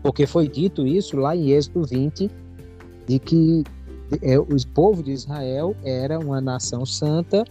[0.03, 2.31] porque foi dito isso lá em Êxodo 20,
[3.07, 3.65] de que
[4.23, 7.45] é, o povo de Israel era uma nação santa,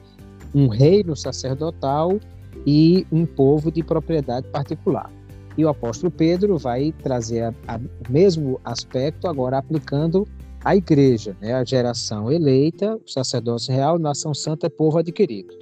[0.54, 2.20] um reino sacerdotal
[2.66, 5.12] e um povo de propriedade particular.
[5.58, 10.28] E o apóstolo Pedro vai trazer a, a, o mesmo aspecto, agora aplicando
[10.64, 11.54] a igreja, né?
[11.54, 15.54] a geração eleita, o sacerdócio real, nação santa, povo adquirido.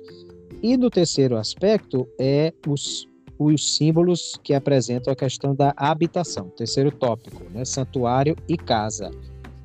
[0.61, 3.07] E no terceiro aspecto é os,
[3.39, 7.65] os símbolos que apresentam a questão da habitação, terceiro tópico, né?
[7.65, 9.09] santuário e casa.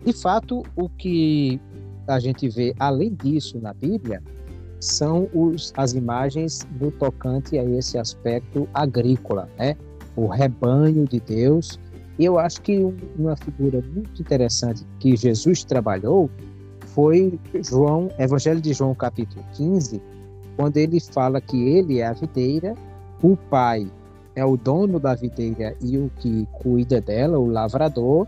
[0.05, 1.61] De fato, o que
[2.09, 4.23] a gente vê além disso na Bíblia
[4.81, 9.77] são os, as imagens do tocante a esse aspecto agrícola, né?
[10.17, 11.79] O rebanho de Deus.
[12.19, 12.79] E eu acho que
[13.19, 16.31] uma figura muito interessante que Jesus trabalhou
[16.87, 20.01] foi João, Evangelho de João, capítulo 15,
[20.57, 22.75] quando ele fala que ele é a videira,
[23.23, 23.91] o pai
[24.35, 28.27] é o dono da videira e o que cuida dela, o lavrador,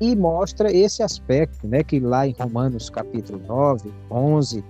[0.00, 4.64] e mostra esse aspecto, né, que lá em Romanos capítulo 9, 11,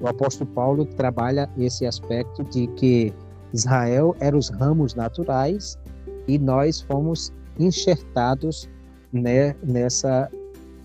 [0.00, 3.14] o apóstolo Paulo trabalha esse aspecto de que
[3.52, 5.78] Israel era os ramos naturais
[6.26, 8.68] e nós fomos enxertados
[9.12, 10.30] né, nessa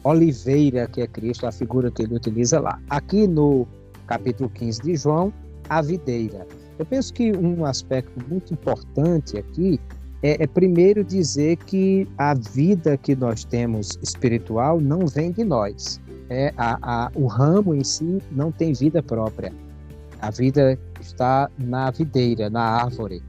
[0.03, 2.79] oliveira que é Cristo, a figura que ele utiliza lá.
[2.89, 3.67] Aqui no
[4.07, 5.33] capítulo 15 de João,
[5.69, 6.45] a videira.
[6.77, 9.79] Eu penso que um aspecto muito importante aqui
[10.21, 16.01] é, é, primeiro dizer que a vida que nós temos espiritual não vem de nós.
[16.29, 19.53] É, a, a, o ramo em si não tem vida própria.
[20.21, 23.21] A vida está na videira, na árvore.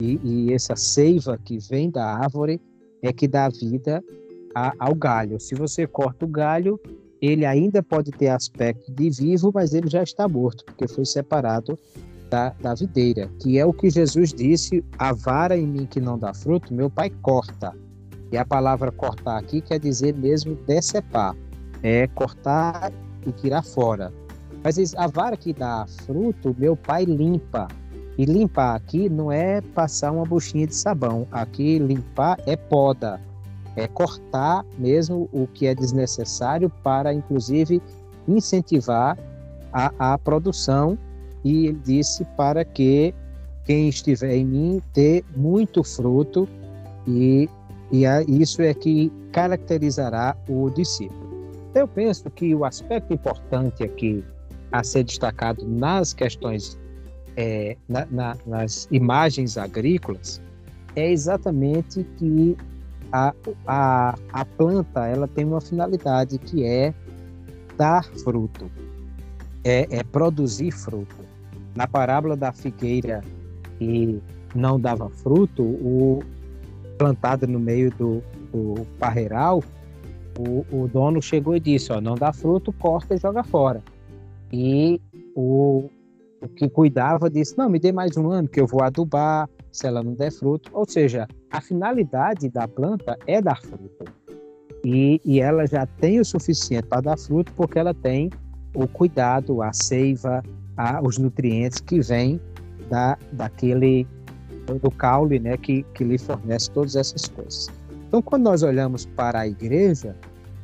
[0.00, 2.60] E, e essa seiva que vem da árvore
[3.02, 4.02] é que dá vida
[4.54, 5.40] a, ao galho.
[5.40, 6.78] Se você corta o galho,
[7.20, 11.78] ele ainda pode ter aspecto de vivo, mas ele já está morto, porque foi separado
[12.28, 16.18] da, da videira, que é o que Jesus disse: a vara em mim que não
[16.18, 17.72] dá fruto, meu pai corta.
[18.32, 21.34] E a palavra cortar aqui quer dizer mesmo decepar,
[21.82, 22.92] é cortar
[23.24, 24.12] e tirar fora.
[24.66, 27.68] Mas a vara que dá fruto, meu pai limpa.
[28.18, 31.24] E limpar aqui não é passar uma buchinha de sabão.
[31.30, 33.20] Aqui limpar é poda,
[33.76, 37.80] é cortar mesmo o que é desnecessário para, inclusive,
[38.26, 39.16] incentivar
[39.72, 40.98] a, a produção.
[41.44, 43.14] E ele disse para que
[43.64, 46.48] quem estiver em mim dê muito fruto
[47.06, 47.48] e,
[47.92, 48.04] e
[48.42, 51.54] isso é que caracterizará o discípulo.
[51.72, 54.24] Eu penso que o aspecto importante aqui
[54.72, 56.78] a ser destacado nas questões,
[57.36, 60.40] é, na, na, nas imagens agrícolas,
[60.94, 62.56] é exatamente que
[63.12, 63.32] a,
[63.66, 66.92] a, a planta ela tem uma finalidade que é
[67.76, 68.70] dar fruto,
[69.64, 71.16] é, é produzir fruto.
[71.74, 73.22] Na parábola da figueira
[73.78, 74.20] que
[74.54, 76.22] não dava fruto, o
[76.96, 79.62] plantado no meio do, do parreiral,
[80.38, 83.82] o, o dono chegou e disse: ó, não dá fruto, corta e joga fora.
[84.52, 85.00] E
[85.34, 85.88] o,
[86.40, 89.86] o que cuidava disse: não, me dê mais um ano que eu vou adubar, se
[89.86, 90.70] ela não der fruto.
[90.72, 94.04] Ou seja, a finalidade da planta é dar fruto.
[94.84, 98.30] E, e ela já tem o suficiente para dar fruto porque ela tem
[98.74, 100.42] o cuidado, a seiva,
[100.76, 102.40] a, os nutrientes que vêm
[102.88, 104.06] da, daquele
[104.80, 107.68] do caule né, que, que lhe fornece todas essas coisas.
[108.08, 110.16] Então, quando nós olhamos para a igreja,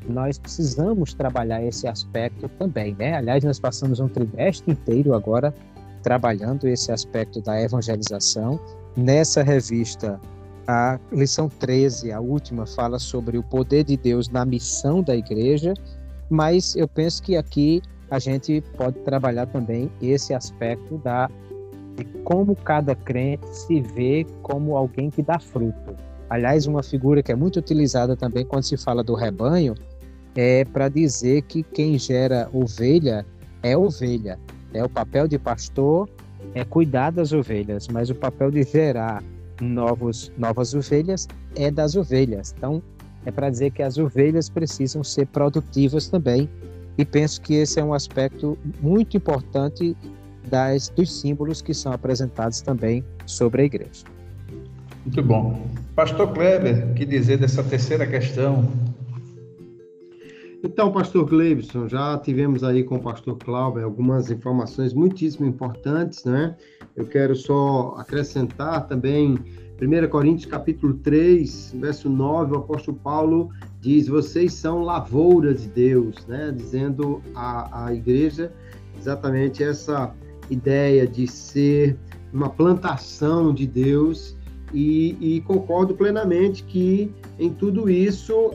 [0.09, 3.15] nós precisamos trabalhar esse aspecto também, né?
[3.15, 5.55] Aliás, nós passamos um trimestre inteiro agora
[6.03, 8.59] trabalhando esse aspecto da evangelização.
[8.97, 10.21] Nessa revista,
[10.67, 15.75] a lição 13, a última, fala sobre o poder de Deus na missão da igreja,
[16.29, 21.31] mas eu penso que aqui a gente pode trabalhar também esse aspecto da
[21.97, 25.95] de como cada crente se vê como alguém que dá fruto.
[26.29, 29.75] Aliás, uma figura que é muito utilizada também quando se fala do rebanho
[30.35, 33.27] é para dizer que quem gera ovelha
[33.63, 34.39] é ovelha.
[34.73, 36.09] É o papel de pastor
[36.55, 39.23] é cuidar das ovelhas, mas o papel de gerar
[39.61, 42.55] novos, novas ovelhas é das ovelhas.
[42.57, 42.83] Então,
[43.25, 46.49] é para dizer que as ovelhas precisam ser produtivas também.
[46.99, 49.97] E penso que esse é um aspecto muito importante
[50.49, 54.05] das, dos símbolos que são apresentados também sobre a igreja.
[55.05, 55.67] Muito bom.
[55.95, 58.69] Pastor Kleber, que dizer dessa terceira questão
[60.63, 66.57] então, pastor Gleibson, já tivemos aí com o pastor Cláudio algumas informações muitíssimo importantes, né?
[66.95, 69.37] Eu quero só acrescentar também
[69.81, 73.51] 1 Coríntios capítulo 3, verso 9, o apóstolo Paulo
[73.81, 76.53] diz: "Vocês são lavoura de Deus", né?
[76.55, 78.53] Dizendo à, à igreja
[78.97, 80.15] exatamente essa
[80.49, 81.99] ideia de ser
[82.33, 84.37] uma plantação de Deus
[84.73, 88.53] e, e concordo plenamente que em tudo isso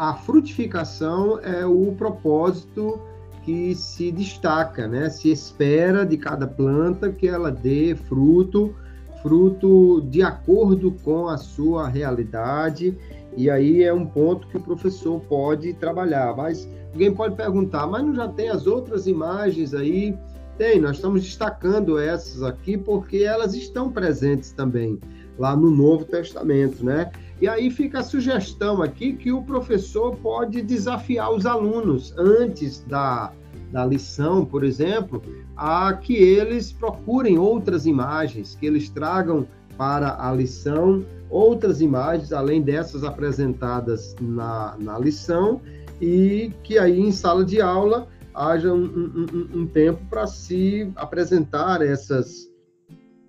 [0.00, 2.98] a frutificação é o propósito
[3.44, 5.10] que se destaca, né?
[5.10, 8.74] Se espera de cada planta que ela dê fruto,
[9.20, 12.96] fruto de acordo com a sua realidade,
[13.36, 16.34] e aí é um ponto que o professor pode trabalhar.
[16.34, 20.16] Mas alguém pode perguntar, mas não já tem as outras imagens aí?
[20.56, 24.98] Tem, nós estamos destacando essas aqui porque elas estão presentes também
[25.38, 27.10] lá no Novo Testamento, né?
[27.40, 33.32] E aí fica a sugestão aqui que o professor pode desafiar os alunos antes da,
[33.72, 35.22] da lição, por exemplo,
[35.56, 42.60] a que eles procurem outras imagens, que eles tragam para a lição outras imagens, além
[42.60, 45.60] dessas apresentadas na, na lição,
[46.00, 51.82] e que aí em sala de aula haja um, um, um tempo para se apresentar
[51.82, 52.48] essas,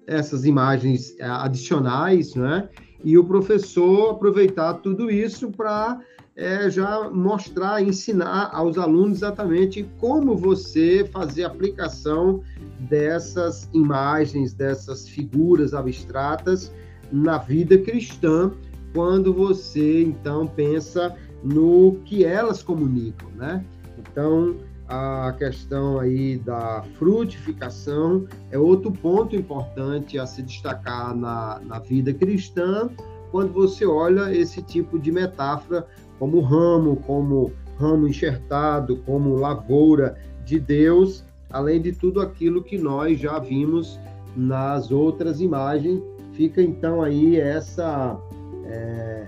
[0.08, 2.70] essas imagens adicionais, né?
[3.04, 6.00] E o professor aproveitar tudo isso para
[6.36, 12.42] é, já mostrar, ensinar aos alunos exatamente como você fazer aplicação
[12.80, 16.72] dessas imagens, dessas figuras abstratas
[17.12, 18.52] na vida cristã,
[18.94, 23.64] quando você então pensa no que elas comunicam, né?
[23.98, 24.56] Então,
[24.92, 32.14] a questão aí da frutificação é outro ponto importante a se destacar na, na vida
[32.14, 32.90] cristã,
[33.32, 35.88] quando você olha esse tipo de metáfora
[36.20, 43.18] como ramo, como ramo enxertado, como lavoura de Deus, além de tudo aquilo que nós
[43.18, 43.98] já vimos
[44.36, 46.02] nas outras imagens.
[46.34, 48.20] Fica então aí essa
[48.66, 49.26] é,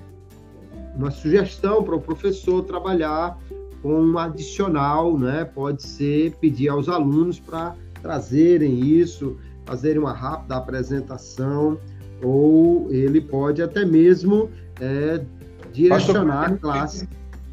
[0.97, 3.39] uma sugestão para o professor trabalhar
[3.84, 5.43] com um adicional, né?
[5.43, 11.77] Pode ser pedir aos alunos para trazerem isso, fazerem uma rápida apresentação,
[12.23, 15.21] ou ele pode até mesmo é,
[15.73, 17.09] direcionar Pastor, a classe.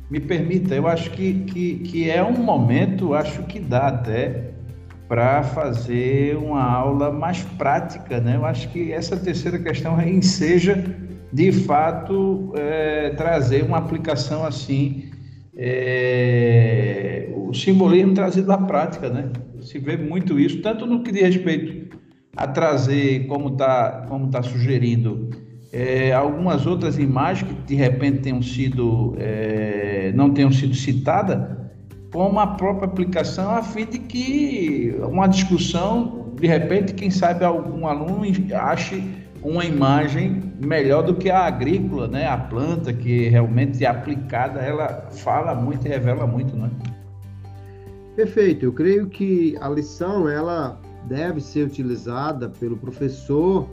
[0.09, 4.53] Me permita, eu acho que, que, que é um momento, acho que dá até
[5.09, 8.37] para fazer uma aula mais prática, né?
[8.37, 10.85] Eu acho que essa terceira questão seja
[11.33, 15.11] de fato é, trazer uma aplicação assim
[15.63, 19.29] é, o simbolismo trazido à prática, né?
[19.61, 21.99] Se vê muito isso, tanto no que diz respeito
[22.35, 25.29] a trazer, como está como tá sugerindo,
[25.71, 31.59] é, algumas outras imagens que de repente tenham sido, é, não tenham sido citadas,
[32.11, 37.87] como a própria aplicação, a fim de que uma discussão, de repente, quem sabe algum
[37.87, 39.05] aluno ache
[39.43, 42.27] uma imagem melhor do que a agrícola, né?
[42.27, 46.71] A planta que realmente é aplicada, ela fala muito e revela muito, né?
[48.15, 48.67] Perfeito.
[48.67, 50.79] Eu creio que a lição ela
[51.09, 53.69] deve ser utilizada pelo professor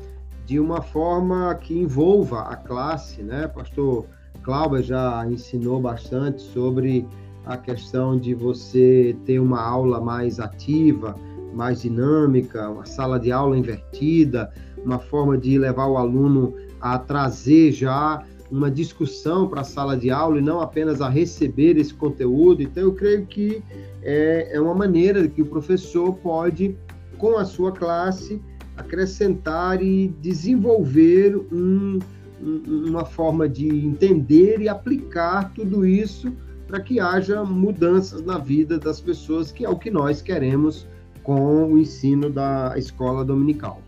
[0.46, 3.48] de uma forma que envolva a classe, né?
[3.48, 4.06] Pastor
[4.44, 7.06] Cláudia já ensinou bastante sobre
[7.46, 11.16] a questão de você ter uma aula mais ativa,
[11.54, 14.50] mais dinâmica, uma sala de aula invertida,
[14.84, 20.10] uma forma de levar o aluno a trazer já uma discussão para a sala de
[20.10, 22.64] aula e não apenas a receber esse conteúdo.
[22.64, 23.62] Então, eu creio que
[24.02, 26.78] é, é uma maneira que o professor pode,
[27.18, 28.42] com a sua classe,
[28.78, 32.00] acrescentar e desenvolver um,
[32.42, 36.32] uma forma de entender e aplicar tudo isso
[36.68, 40.88] para que haja mudanças na vida das pessoas, que é o que nós queremos
[41.24, 43.82] com o ensino da escola dominical.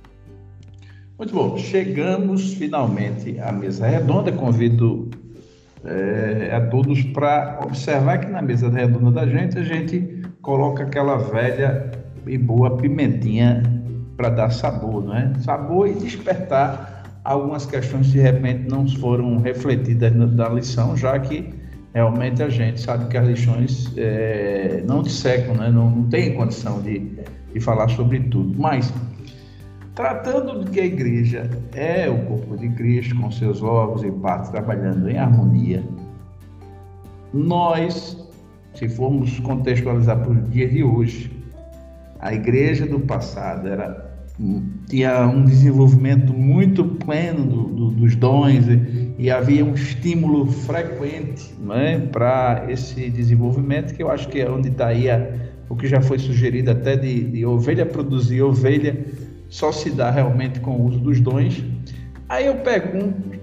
[1.20, 4.32] Muito bom, chegamos finalmente à mesa redonda.
[4.32, 5.09] Convido
[5.84, 11.17] é, a todos para observar que na mesa redonda da gente a gente coloca aquela
[11.17, 11.91] velha
[12.26, 13.61] e boa pimentinha
[14.15, 15.34] para dar sabor, não é?
[15.39, 21.53] Sabor e despertar algumas questões que de repente não foram refletidas na lição, já que
[21.93, 25.70] realmente a gente sabe que as lições é, não dissecam, né?
[25.70, 27.11] não, não tem condição de,
[27.53, 28.57] de falar sobre tudo.
[28.57, 28.93] Mas
[30.00, 34.50] Tratando de que a igreja é o corpo de Cristo, com seus órgãos e partes
[34.50, 35.84] trabalhando em harmonia,
[37.34, 38.18] nós,
[38.76, 41.30] se formos contextualizar para os dias de hoje,
[42.18, 44.10] a igreja do passado era,
[44.88, 51.54] tinha um desenvolvimento muito pleno do, do, dos dons e, e, havia um estímulo frequente
[51.72, 55.30] é, para esse desenvolvimento, que eu acho que é onde está aí a,
[55.68, 58.97] o que já foi sugerido até de, de ovelha produzir ovelha
[59.50, 61.64] só se dá realmente com o uso dos dons.
[62.30, 63.39] Aí eu pergunto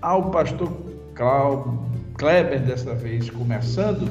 [0.00, 0.72] ao pastor
[1.14, 4.10] Kleber, dessa vez começando,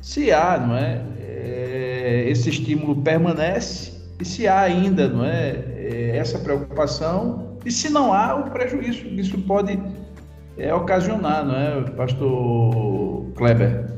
[0.00, 6.16] se há, não é, é esse estímulo permanece e se há ainda não é, é
[6.16, 9.78] essa preocupação e se não há o prejuízo que isso pode
[10.56, 13.97] é, ocasionar, não é, pastor Kleber?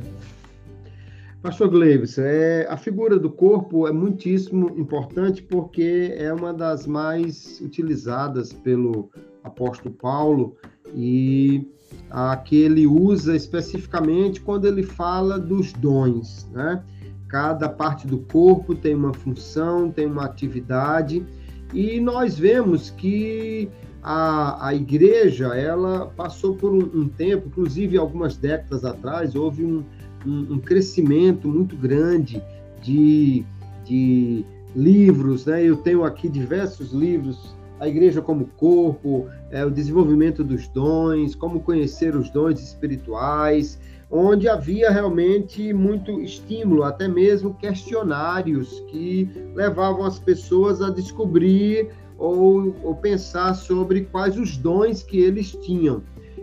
[1.43, 7.59] Pastor Gleives, é, a figura do corpo é muitíssimo importante porque é uma das mais
[7.63, 9.09] utilizadas pelo
[9.43, 10.55] apóstolo Paulo
[10.95, 11.67] e
[12.11, 16.85] a que ele usa especificamente quando ele fala dos dons, né?
[17.27, 21.25] Cada parte do corpo tem uma função, tem uma atividade
[21.73, 23.71] e nós vemos que
[24.03, 29.85] a, a igreja ela passou por um, um tempo, inclusive algumas décadas atrás, houve um,
[30.27, 32.43] um, crescimento muito grande
[32.83, 33.45] de,
[33.85, 34.45] de
[34.75, 35.63] livros, né?
[35.65, 41.61] Eu tenho aqui diversos livros, a igreja como corpo, é, o desenvolvimento dos dons, como
[41.61, 43.79] conhecer os dons espirituais,
[44.11, 52.77] onde havia realmente muito estímulo, até mesmo questionários que levavam as pessoas a descobrir ou,
[52.83, 56.03] ou pensar sobre quais os dons que eles tinham.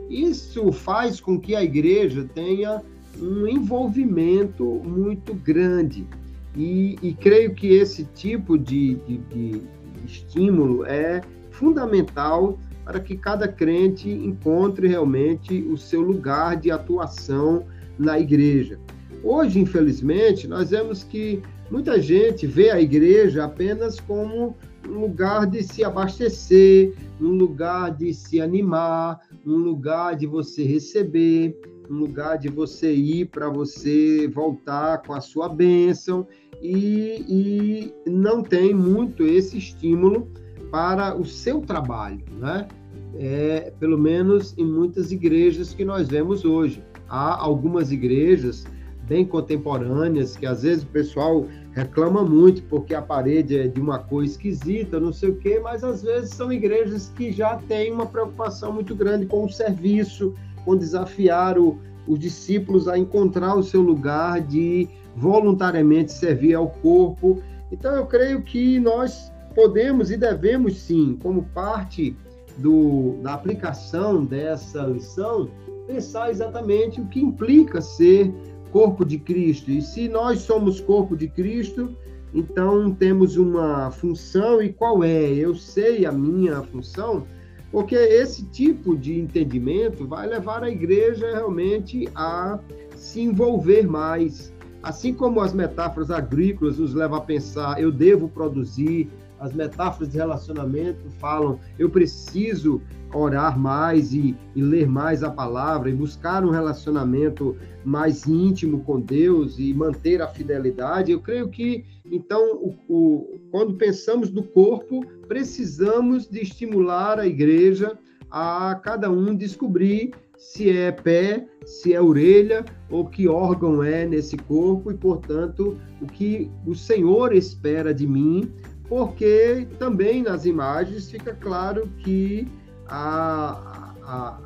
[0.10, 2.82] Isso faz com que a igreja tenha
[3.22, 6.08] um envolvimento muito grande.
[6.56, 9.62] E, e creio que esse tipo de, de, de
[10.06, 17.66] estímulo é fundamental para que cada crente encontre realmente o seu lugar de atuação
[18.00, 18.80] na igreja.
[19.24, 24.56] Hoje, infelizmente, nós vemos que muita gente vê a igreja apenas como
[24.88, 31.60] um lugar de se abastecer, um lugar de se animar, um lugar de você receber,
[31.90, 36.28] um lugar de você ir para você voltar com a sua bênção
[36.62, 40.28] e, e não tem muito esse estímulo
[40.72, 42.68] para o seu trabalho, né?
[43.16, 46.84] É, pelo menos em muitas igrejas que nós vemos hoje.
[47.10, 48.66] Há algumas igrejas
[49.08, 54.00] bem contemporâneas que às vezes o pessoal reclama muito porque a parede é de uma
[54.00, 58.06] cor esquisita, não sei o quê, mas às vezes são igrejas que já têm uma
[58.06, 60.34] preocupação muito grande com o serviço,
[60.68, 67.42] com desafiar o, os discípulos a encontrar o seu lugar de voluntariamente servir ao corpo.
[67.72, 72.14] Então, eu creio que nós podemos e devemos sim, como parte
[72.58, 75.50] do, da aplicação dessa lição,
[75.88, 78.34] pensar exatamente o que implica ser
[78.70, 79.72] corpo de Cristo.
[79.72, 81.96] E se nós somos corpo de Cristo,
[82.34, 85.32] então temos uma função, e qual é?
[85.34, 87.26] Eu sei a minha função,
[87.72, 92.60] porque esse tipo de entendimento vai levar a igreja realmente a
[92.96, 94.54] se envolver mais.
[94.82, 99.10] Assim como as metáforas agrícolas nos levam a pensar, eu devo produzir,
[99.40, 102.82] as metáforas de relacionamento falam, eu preciso
[103.14, 109.00] orar mais e, e, ler mais a palavra e buscar um relacionamento mais íntimo com
[109.00, 111.12] Deus e manter a fidelidade.
[111.12, 117.98] Eu creio que, então, o, o, quando pensamos no corpo, precisamos de estimular a igreja
[118.30, 124.38] a cada um descobrir se é pé, se é orelha ou que órgão é nesse
[124.38, 128.52] corpo e, portanto, o que o Senhor espera de mim,
[128.90, 132.48] porque também nas imagens fica claro que
[132.88, 134.40] a, a,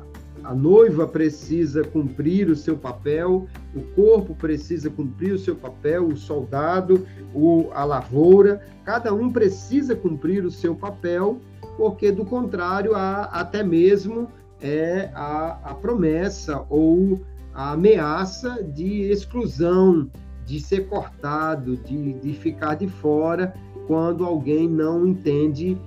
[0.44, 6.16] a noiva precisa cumprir o seu papel, o corpo precisa cumprir o seu papel, o
[6.16, 11.40] soldado, o, a lavoura, cada um precisa cumprir o seu papel,
[11.76, 14.28] porque do contrário há até mesmo
[14.60, 17.20] é a, a promessa ou
[17.54, 20.08] a ameaça de exclusão,
[20.46, 23.54] de ser cortado, de, de ficar de fora
[23.86, 25.78] quando alguém não entende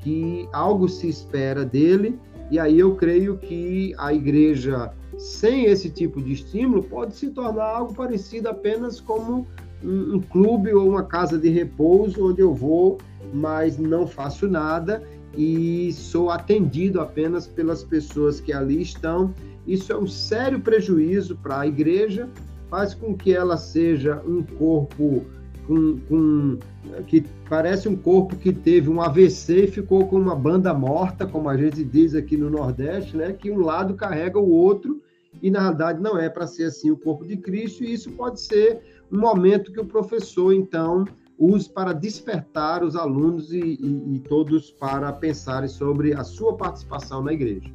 [0.00, 2.18] que algo se espera dele,
[2.50, 7.64] e aí eu creio que a igreja, sem esse tipo de estímulo, pode se tornar
[7.64, 9.46] algo parecido apenas como
[9.82, 12.98] um, um clube ou uma casa de repouso, onde eu vou,
[13.32, 15.02] mas não faço nada
[15.36, 19.32] e sou atendido apenas pelas pessoas que ali estão.
[19.66, 22.28] Isso é um sério prejuízo para a igreja,
[22.72, 25.26] faz com que ela seja um corpo
[25.66, 26.58] com, com,
[27.06, 31.50] que parece um corpo que teve um AVC e ficou com uma banda morta, como
[31.50, 33.30] a gente diz aqui no Nordeste, né?
[33.34, 35.02] Que um lado carrega o outro
[35.42, 37.84] e na verdade não é para ser assim o corpo de Cristo.
[37.84, 38.80] E isso pode ser
[39.12, 41.04] um momento que o professor então
[41.38, 47.22] use para despertar os alunos e, e, e todos para pensarem sobre a sua participação
[47.22, 47.70] na igreja.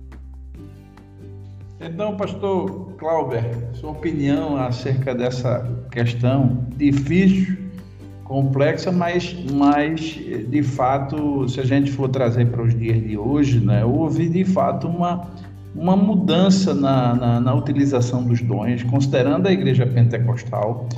[1.80, 7.56] Então, pastor Clauber, sua opinião acerca dessa questão difícil
[8.24, 10.20] complexa, mas, mas
[10.50, 14.44] de fato, se a gente for trazer para os dias de hoje, né, houve de
[14.44, 15.30] fato uma,
[15.74, 20.90] uma mudança na, na, na utilização dos dons, considerando a igreja pentecostal.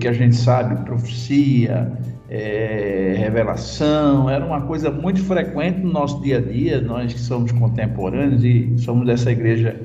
[0.00, 1.90] que a gente sabe, profecia,
[2.28, 7.52] é, revelação, era uma coisa muito frequente no nosso dia a dia, nós que somos
[7.52, 9.80] contemporâneos e somos dessa igreja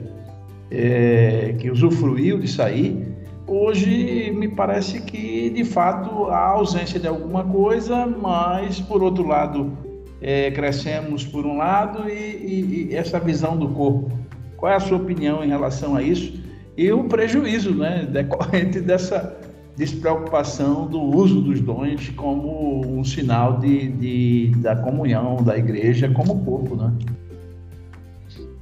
[0.72, 3.06] é, que usufruiu disso aí,
[3.46, 9.78] hoje me parece que de fato há ausência de alguma coisa, mas por outro lado
[10.22, 14.12] é, crescemos por um lado e, e, e, essa visão do corpo.
[14.56, 16.40] Qual é a sua opinião em relação a isso?
[16.78, 19.38] E o prejuízo né, decorrente dessa
[19.82, 26.46] despreocupação do uso dos dons como um sinal de, de da comunhão da igreja como
[26.46, 26.96] corpo, né?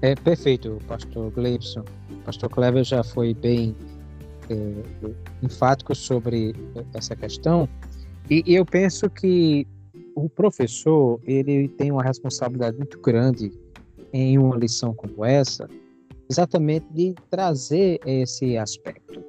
[0.01, 1.83] É perfeito, pastor Gleibson.
[2.23, 3.75] Pastor Clever já foi bem
[4.49, 4.55] é,
[5.43, 6.55] enfático sobre
[6.93, 7.67] essa questão.
[8.29, 9.67] E, e eu penso que
[10.15, 13.51] o professor ele tem uma responsabilidade muito grande
[14.13, 15.67] em uma lição como essa,
[16.29, 19.21] exatamente de trazer esse aspecto.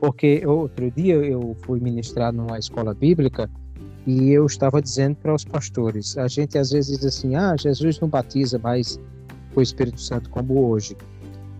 [0.00, 3.50] Porque outro dia eu fui ministrar numa escola bíblica
[4.06, 8.00] e eu estava dizendo para os pastores, a gente às vezes diz assim, ah, Jesus
[8.00, 8.98] não batiza mais
[9.52, 10.96] com o Espírito Santo como hoje.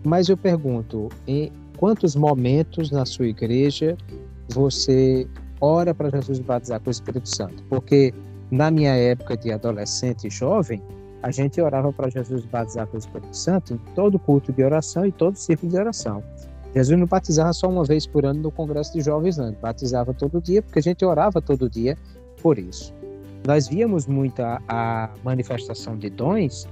[0.03, 3.95] Mas eu pergunto, em quantos momentos na sua igreja
[4.49, 5.27] você
[5.59, 7.61] ora para Jesus batizar com o Espírito Santo?
[7.69, 8.11] Porque
[8.49, 10.81] na minha época de adolescente e jovem,
[11.21, 15.05] a gente orava para Jesus batizar com o Espírito Santo em todo culto de oração
[15.05, 16.23] e todo círculo de oração.
[16.73, 19.51] Jesus não batizava só uma vez por ano no Congresso de Jovens, não.
[19.61, 21.97] batizava todo dia, porque a gente orava todo dia
[22.41, 22.93] por isso.
[23.45, 26.67] Nós víamos muito a, a manifestação de dons,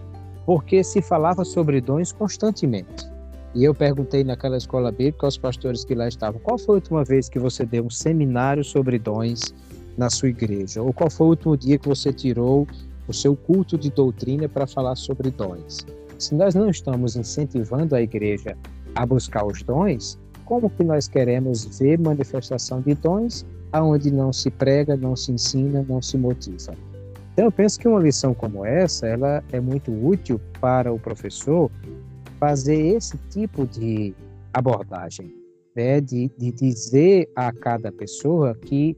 [0.46, 3.10] porque se falava sobre dons constantemente.
[3.56, 7.04] E eu perguntei naquela escola bíblica aos pastores que lá estavam: qual foi a última
[7.04, 9.54] vez que você deu um seminário sobre dons
[9.98, 10.82] na sua igreja?
[10.82, 12.68] Ou qual foi o último dia que você tirou
[13.08, 15.86] o seu culto de doutrina para falar sobre dons?
[16.20, 18.56] Se nós não estamos incentivando a igreja
[18.96, 24.50] a buscar os dons, como que nós queremos ver manifestação de dons aonde não se
[24.50, 26.74] prega, não se ensina, não se motiva?
[27.34, 31.72] Então eu penso que uma lição como essa, ela é muito útil para o professor
[32.40, 34.14] fazer esse tipo de
[34.54, 35.34] abordagem,
[35.76, 36.02] né?
[36.02, 38.98] de, de dizer a cada pessoa que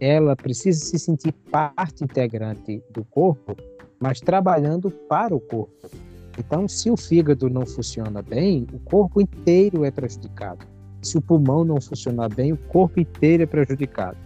[0.00, 3.56] ela precisa se sentir parte integrante do corpo,
[4.00, 5.90] mas trabalhando para o corpo.
[6.38, 10.64] Então, se o fígado não funciona bem, o corpo inteiro é prejudicado.
[11.02, 14.16] Se o pulmão não funcionar bem, o corpo inteiro é prejudicado.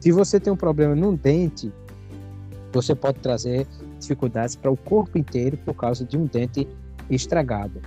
[0.00, 1.72] Se você tem um problema num dente,
[2.72, 3.66] você pode trazer
[3.98, 6.66] dificuldades para o corpo inteiro por causa de um dente
[7.08, 7.80] estragado.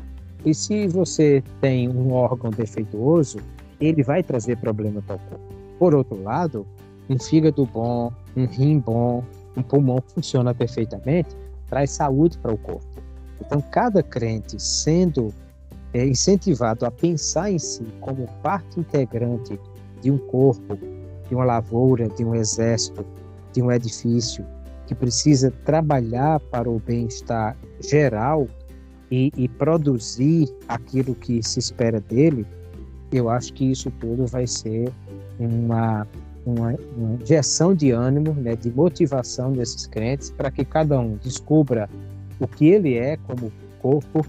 [0.46, 3.40] E se você tem um órgão defeituoso,
[3.80, 5.54] ele vai trazer problema para o corpo.
[5.80, 6.66] Por outro lado,
[7.10, 9.24] um fígado bom, um rim bom,
[9.58, 11.36] um pulmão que funciona perfeitamente,
[11.70, 13.03] traz saúde para o corpo.
[13.46, 15.34] Então, cada crente sendo
[15.94, 19.60] é, incentivado a pensar em si como parte integrante
[20.02, 20.78] de um corpo,
[21.28, 23.06] de uma lavoura, de um exército,
[23.52, 24.46] de um edifício,
[24.88, 28.48] que precisa trabalhar para o bem-estar geral
[29.12, 32.46] e, e, produzir aquilo que se espera dele,
[33.12, 34.92] eu acho que isso tudo vai ser
[35.40, 36.08] uma,
[36.46, 36.76] uma,
[37.22, 41.90] injeção de ânimo, né, de motivação desses crentes para que cada um descubra
[42.44, 44.26] o que ele é como corpo,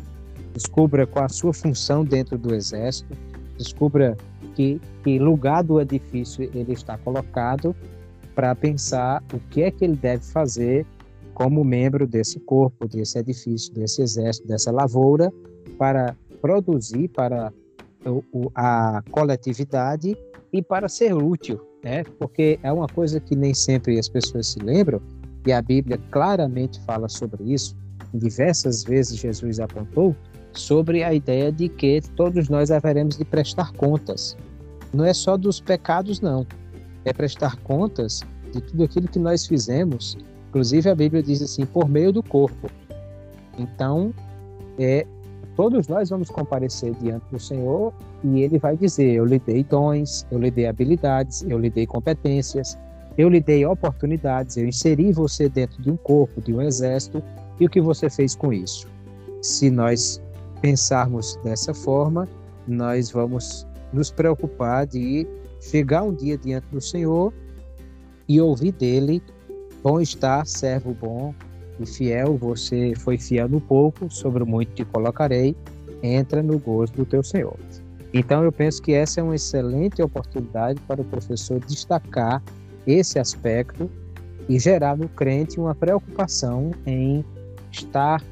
[0.52, 3.16] descubra qual a sua função dentro do exército,
[3.58, 4.16] descubra
[4.54, 7.74] que, que lugar do edifício ele está colocado
[8.34, 10.86] para pensar o que é que ele deve fazer
[11.34, 15.32] como membro desse corpo, desse edifício, desse exército, dessa lavoura,
[15.76, 17.52] para produzir para
[18.54, 20.16] a coletividade
[20.52, 22.04] e para ser útil, né?
[22.18, 25.00] Porque é uma coisa que nem sempre as pessoas se lembram
[25.44, 27.76] e a Bíblia claramente fala sobre isso
[28.14, 30.14] diversas vezes Jesus apontou
[30.52, 34.36] sobre a ideia de que todos nós haveremos de prestar contas.
[34.92, 36.46] Não é só dos pecados, não.
[37.04, 40.16] É prestar contas de tudo aquilo que nós fizemos.
[40.48, 42.70] Inclusive, a Bíblia diz assim, por meio do corpo.
[43.58, 44.14] Então,
[44.78, 45.04] é,
[45.56, 47.92] todos nós vamos comparecer diante do Senhor
[48.22, 51.86] e Ele vai dizer: Eu lhe dei dons, eu lhe dei habilidades, eu lhe dei
[51.86, 52.78] competências,
[53.18, 57.22] eu lhe dei oportunidades, eu inseri você dentro de um corpo, de um exército,
[57.58, 58.88] e o que você fez com isso?
[59.42, 60.22] Se nós
[60.60, 62.28] pensarmos dessa forma,
[62.66, 65.26] nós vamos nos preocupar de
[65.60, 67.32] chegar um dia diante do Senhor
[68.28, 69.22] e ouvir dele:
[69.82, 71.34] Bom estar, servo bom
[71.78, 75.56] e fiel, você foi fiel no pouco, sobre muito te colocarei,
[76.02, 77.58] entra no gozo do teu Senhor.
[78.12, 82.40] Então, eu penso que essa é uma excelente oportunidade para o professor destacar
[82.86, 83.90] esse aspecto
[84.48, 87.24] e gerar no crente uma preocupação em
[87.74, 88.22] estar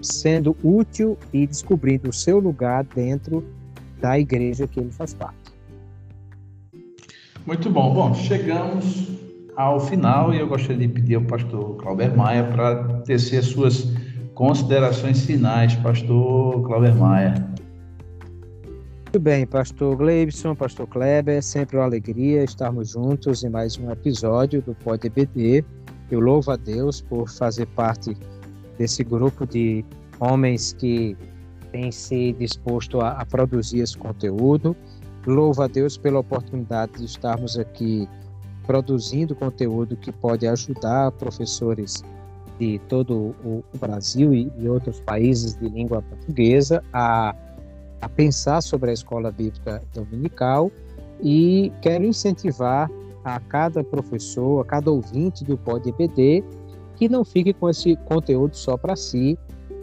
[0.00, 3.44] sendo útil e descobrindo o seu lugar dentro
[4.00, 5.36] da igreja que ele faz parte.
[7.46, 7.94] Muito bom.
[7.94, 9.08] Bom, chegamos
[9.56, 13.92] ao final e eu gostaria de pedir ao pastor Clauber Maia para tecer as suas
[14.34, 17.52] considerações finais, pastor Clauber Maia.
[19.12, 23.90] Muito bem, pastor Gleibson, pastor Kleber, é sempre uma alegria estarmos juntos em mais um
[23.90, 25.62] episódio do Pode EBD.
[26.10, 28.16] Eu louvo a Deus por fazer parte
[28.78, 29.84] desse grupo de
[30.20, 31.16] homens que
[31.70, 34.76] têm se disposto a, a produzir esse conteúdo.
[35.26, 38.08] Louvo a Deus pela oportunidade de estarmos aqui
[38.66, 42.04] produzindo conteúdo que pode ajudar professores
[42.58, 47.34] de todo o, Brasil e, e outros países de língua portuguesa a
[48.02, 50.70] a pensar sobre a escola bíblica dominical
[51.22, 52.90] e quero incentivar
[53.24, 56.44] a cada professor, a cada ouvinte do Pod EBD
[57.02, 59.36] que não fique com esse conteúdo só para si,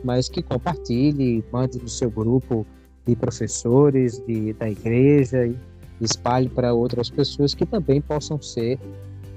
[0.05, 2.65] mas que compartilhe, mande no seu grupo
[3.05, 5.53] de professores de, da igreja e
[5.99, 8.79] espalhe para outras pessoas que também possam ser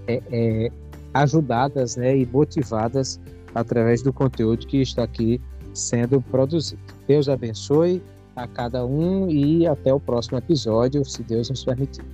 [0.06, 0.72] é, é,
[1.12, 3.18] ajudadas né, e motivadas
[3.52, 5.40] através do conteúdo que está aqui
[5.74, 6.80] sendo produzido.
[7.08, 8.00] Deus abençoe
[8.36, 12.04] a cada um e até o próximo episódio, se Deus nos permitir.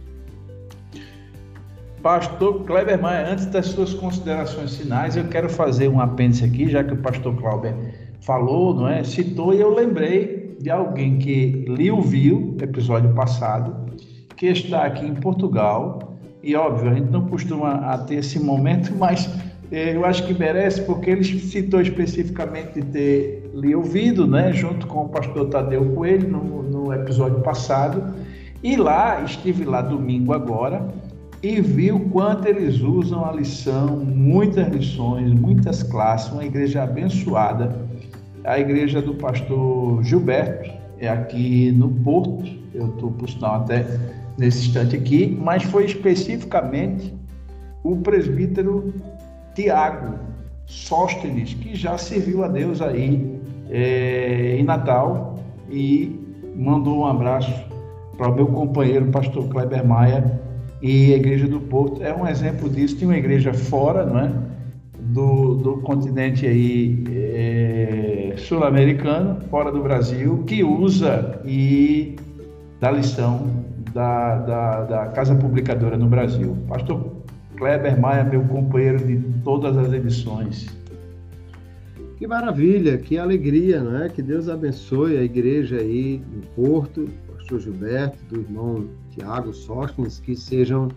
[2.03, 6.85] Pastor Kleber Maia, antes das suas considerações finais, eu quero fazer um apêndice aqui, já
[6.85, 7.75] que o pastor Kleber
[8.21, 9.03] falou, não é?
[9.03, 13.75] Citou e eu lembrei de alguém que lhe ouviu episódio passado,
[14.37, 16.17] que está aqui em Portugal.
[16.41, 19.29] E óbvio, a gente não costuma ter esse momento, mas
[19.73, 24.87] eh, eu acho que merece, porque ele citou especificamente de ter lhe ouvido, né, junto
[24.87, 28.15] com o pastor Tadeu Coelho no, no episódio passado.
[28.63, 30.87] E lá, estive lá domingo agora
[31.43, 37.87] e vi o quanto eles usam a lição, muitas lições, muitas classes, uma igreja abençoada.
[38.45, 43.87] A igreja do pastor Gilberto, é aqui no Porto, eu estou por sinal até
[44.37, 47.15] nesse instante aqui, mas foi especificamente
[47.85, 48.93] o presbítero
[49.55, 50.19] Tiago
[50.67, 55.39] Sóstenes, que já serviu a Deus aí é, em Natal
[55.71, 56.19] e
[56.57, 57.53] mandou um abraço
[58.17, 60.41] para o meu companheiro, pastor Kleber Maia,
[60.81, 62.97] e a Igreja do Porto é um exemplo disso.
[62.97, 64.33] Tem uma igreja fora, não é?
[64.99, 72.17] Do, do continente aí é, sul-americano, fora do Brasil, que usa e
[72.81, 76.57] dá lição da, da, da Casa Publicadora no Brasil.
[76.69, 77.19] Pastor
[77.57, 80.78] Kleber Maia, meu companheiro de todas as edições.
[82.19, 84.09] Que maravilha, que alegria, não é?
[84.09, 90.35] Que Deus abençoe a igreja aí no Porto, pastor Gilberto, do irmão Tiago Sóstenes, que
[90.35, 90.89] sejam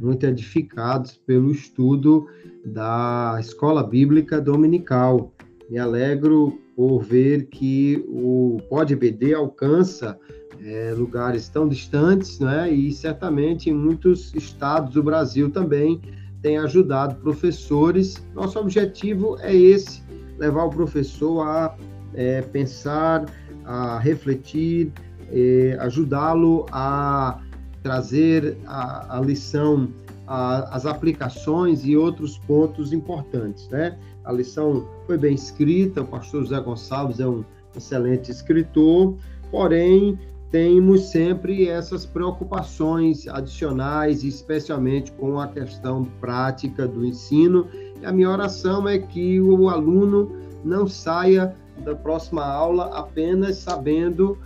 [0.00, 2.26] muito edificados pelo estudo
[2.64, 5.32] da escola bíblica dominical.
[5.70, 10.18] Me alegro por ver que o Pode BD alcança
[10.60, 12.68] é, lugares tão distantes, né?
[12.68, 16.00] E certamente em muitos estados do Brasil também
[16.42, 18.26] tem ajudado professores.
[18.34, 20.02] Nosso objetivo é esse
[20.38, 21.76] levar o professor a
[22.14, 23.26] é, pensar,
[23.64, 24.92] a refletir,
[25.30, 27.40] é, ajudá-lo a
[27.82, 29.88] trazer a, a lição,
[30.26, 33.98] a, as aplicações e outros pontos importantes, né?
[34.24, 37.44] A lição foi bem escrita, o pastor José Gonçalves é um
[37.76, 39.16] excelente escritor,
[39.50, 40.18] porém
[40.50, 47.66] temos sempre essas preocupações adicionais, especialmente com a questão prática do ensino.
[48.04, 50.32] A minha oração é que o aluno
[50.64, 54.38] não saia da próxima aula apenas sabendo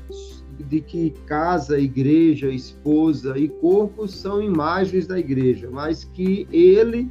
[0.58, 7.08] de que casa, igreja, esposa e corpo são imagens da igreja, mas que ele,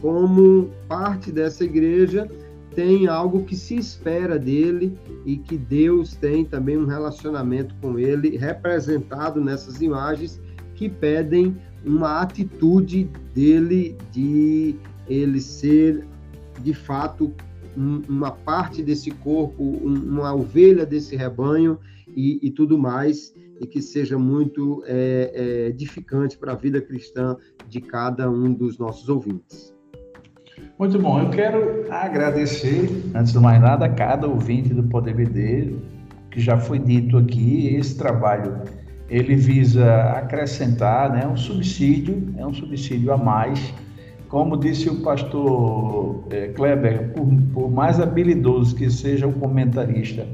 [0.00, 2.30] como parte dessa igreja,
[2.74, 8.36] tem algo que se espera dele e que Deus tem também um relacionamento com ele,
[8.36, 10.40] representado nessas imagens
[10.74, 14.76] que pedem uma atitude dele de
[15.10, 16.06] ele ser
[16.62, 17.34] de fato
[17.76, 21.78] um, uma parte desse corpo, um, uma ovelha desse rebanho
[22.16, 27.36] e, e, tudo mais, e que seja muito é, é, edificante para a vida cristã
[27.68, 29.74] de cada um dos nossos ouvintes.
[30.78, 35.74] Muito bom, eu quero agradecer, antes de mais nada, a cada ouvinte do Poder BD,
[36.30, 38.62] que já foi dito aqui, esse trabalho
[39.10, 43.74] ele visa acrescentar né, um subsídio, é um subsídio a mais.
[44.30, 50.24] Como disse o pastor é, Kleber, por, por, mais habilidoso que seja o comentarista,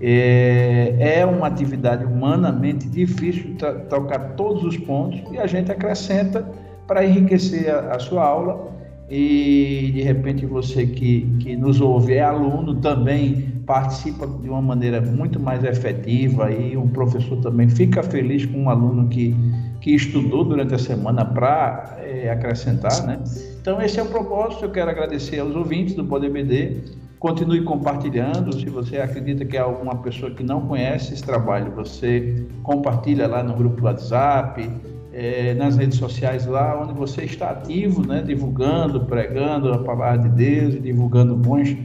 [0.00, 3.56] é, é uma atividade humanamente difícil
[3.88, 6.42] tocar todos os pontos e a gente acrescenta
[6.88, 8.74] para enriquecer a, a sua aula.
[9.08, 15.00] E de repente você que, que nos ouve é aluno também participa de uma maneira
[15.00, 19.36] muito mais efetiva e o professor também fica feliz com um aluno que,
[19.86, 23.22] que estudou durante a semana para é, acrescentar, né?
[23.60, 24.64] Então, esse é o propósito.
[24.64, 26.78] Eu quero agradecer aos ouvintes do PodBD.
[27.20, 28.52] Continue compartilhando.
[28.52, 33.44] Se você acredita que há alguma pessoa que não conhece esse trabalho, você compartilha lá
[33.44, 34.68] no grupo WhatsApp,
[35.12, 38.24] é, nas redes sociais lá, onde você está ativo, né?
[38.26, 41.76] Divulgando, pregando a palavra de Deus divulgando bons,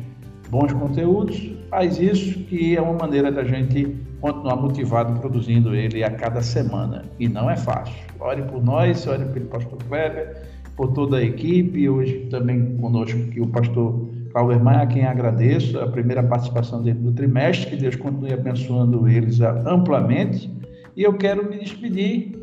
[0.49, 1.51] bons conteúdos.
[1.69, 7.03] Faz isso, que é uma maneira da gente continuar motivado produzindo ele a cada semana.
[7.19, 7.95] E não é fácil.
[8.19, 10.43] Ore por nós, ore pelo pastor Kleber,
[10.77, 11.89] por toda a equipe.
[11.89, 16.99] Hoje também conosco aqui o pastor Cláudio Maia, a quem agradeço a primeira participação dele
[16.99, 17.71] no trimestre.
[17.71, 20.49] Que Deus continue abençoando eles amplamente.
[20.95, 22.39] E eu quero me despedir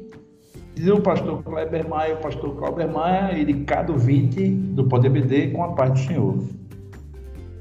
[0.76, 5.48] do pastor Kleber Maia, o pastor Cláudio Maia e de cada ouvinte do Poder BD
[5.48, 6.38] com a paz do Senhor.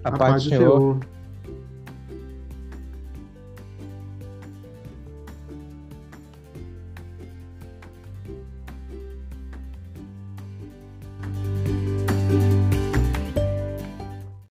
[0.03, 0.79] A, a paz, paz do Senhor.
[0.79, 1.16] Senhor.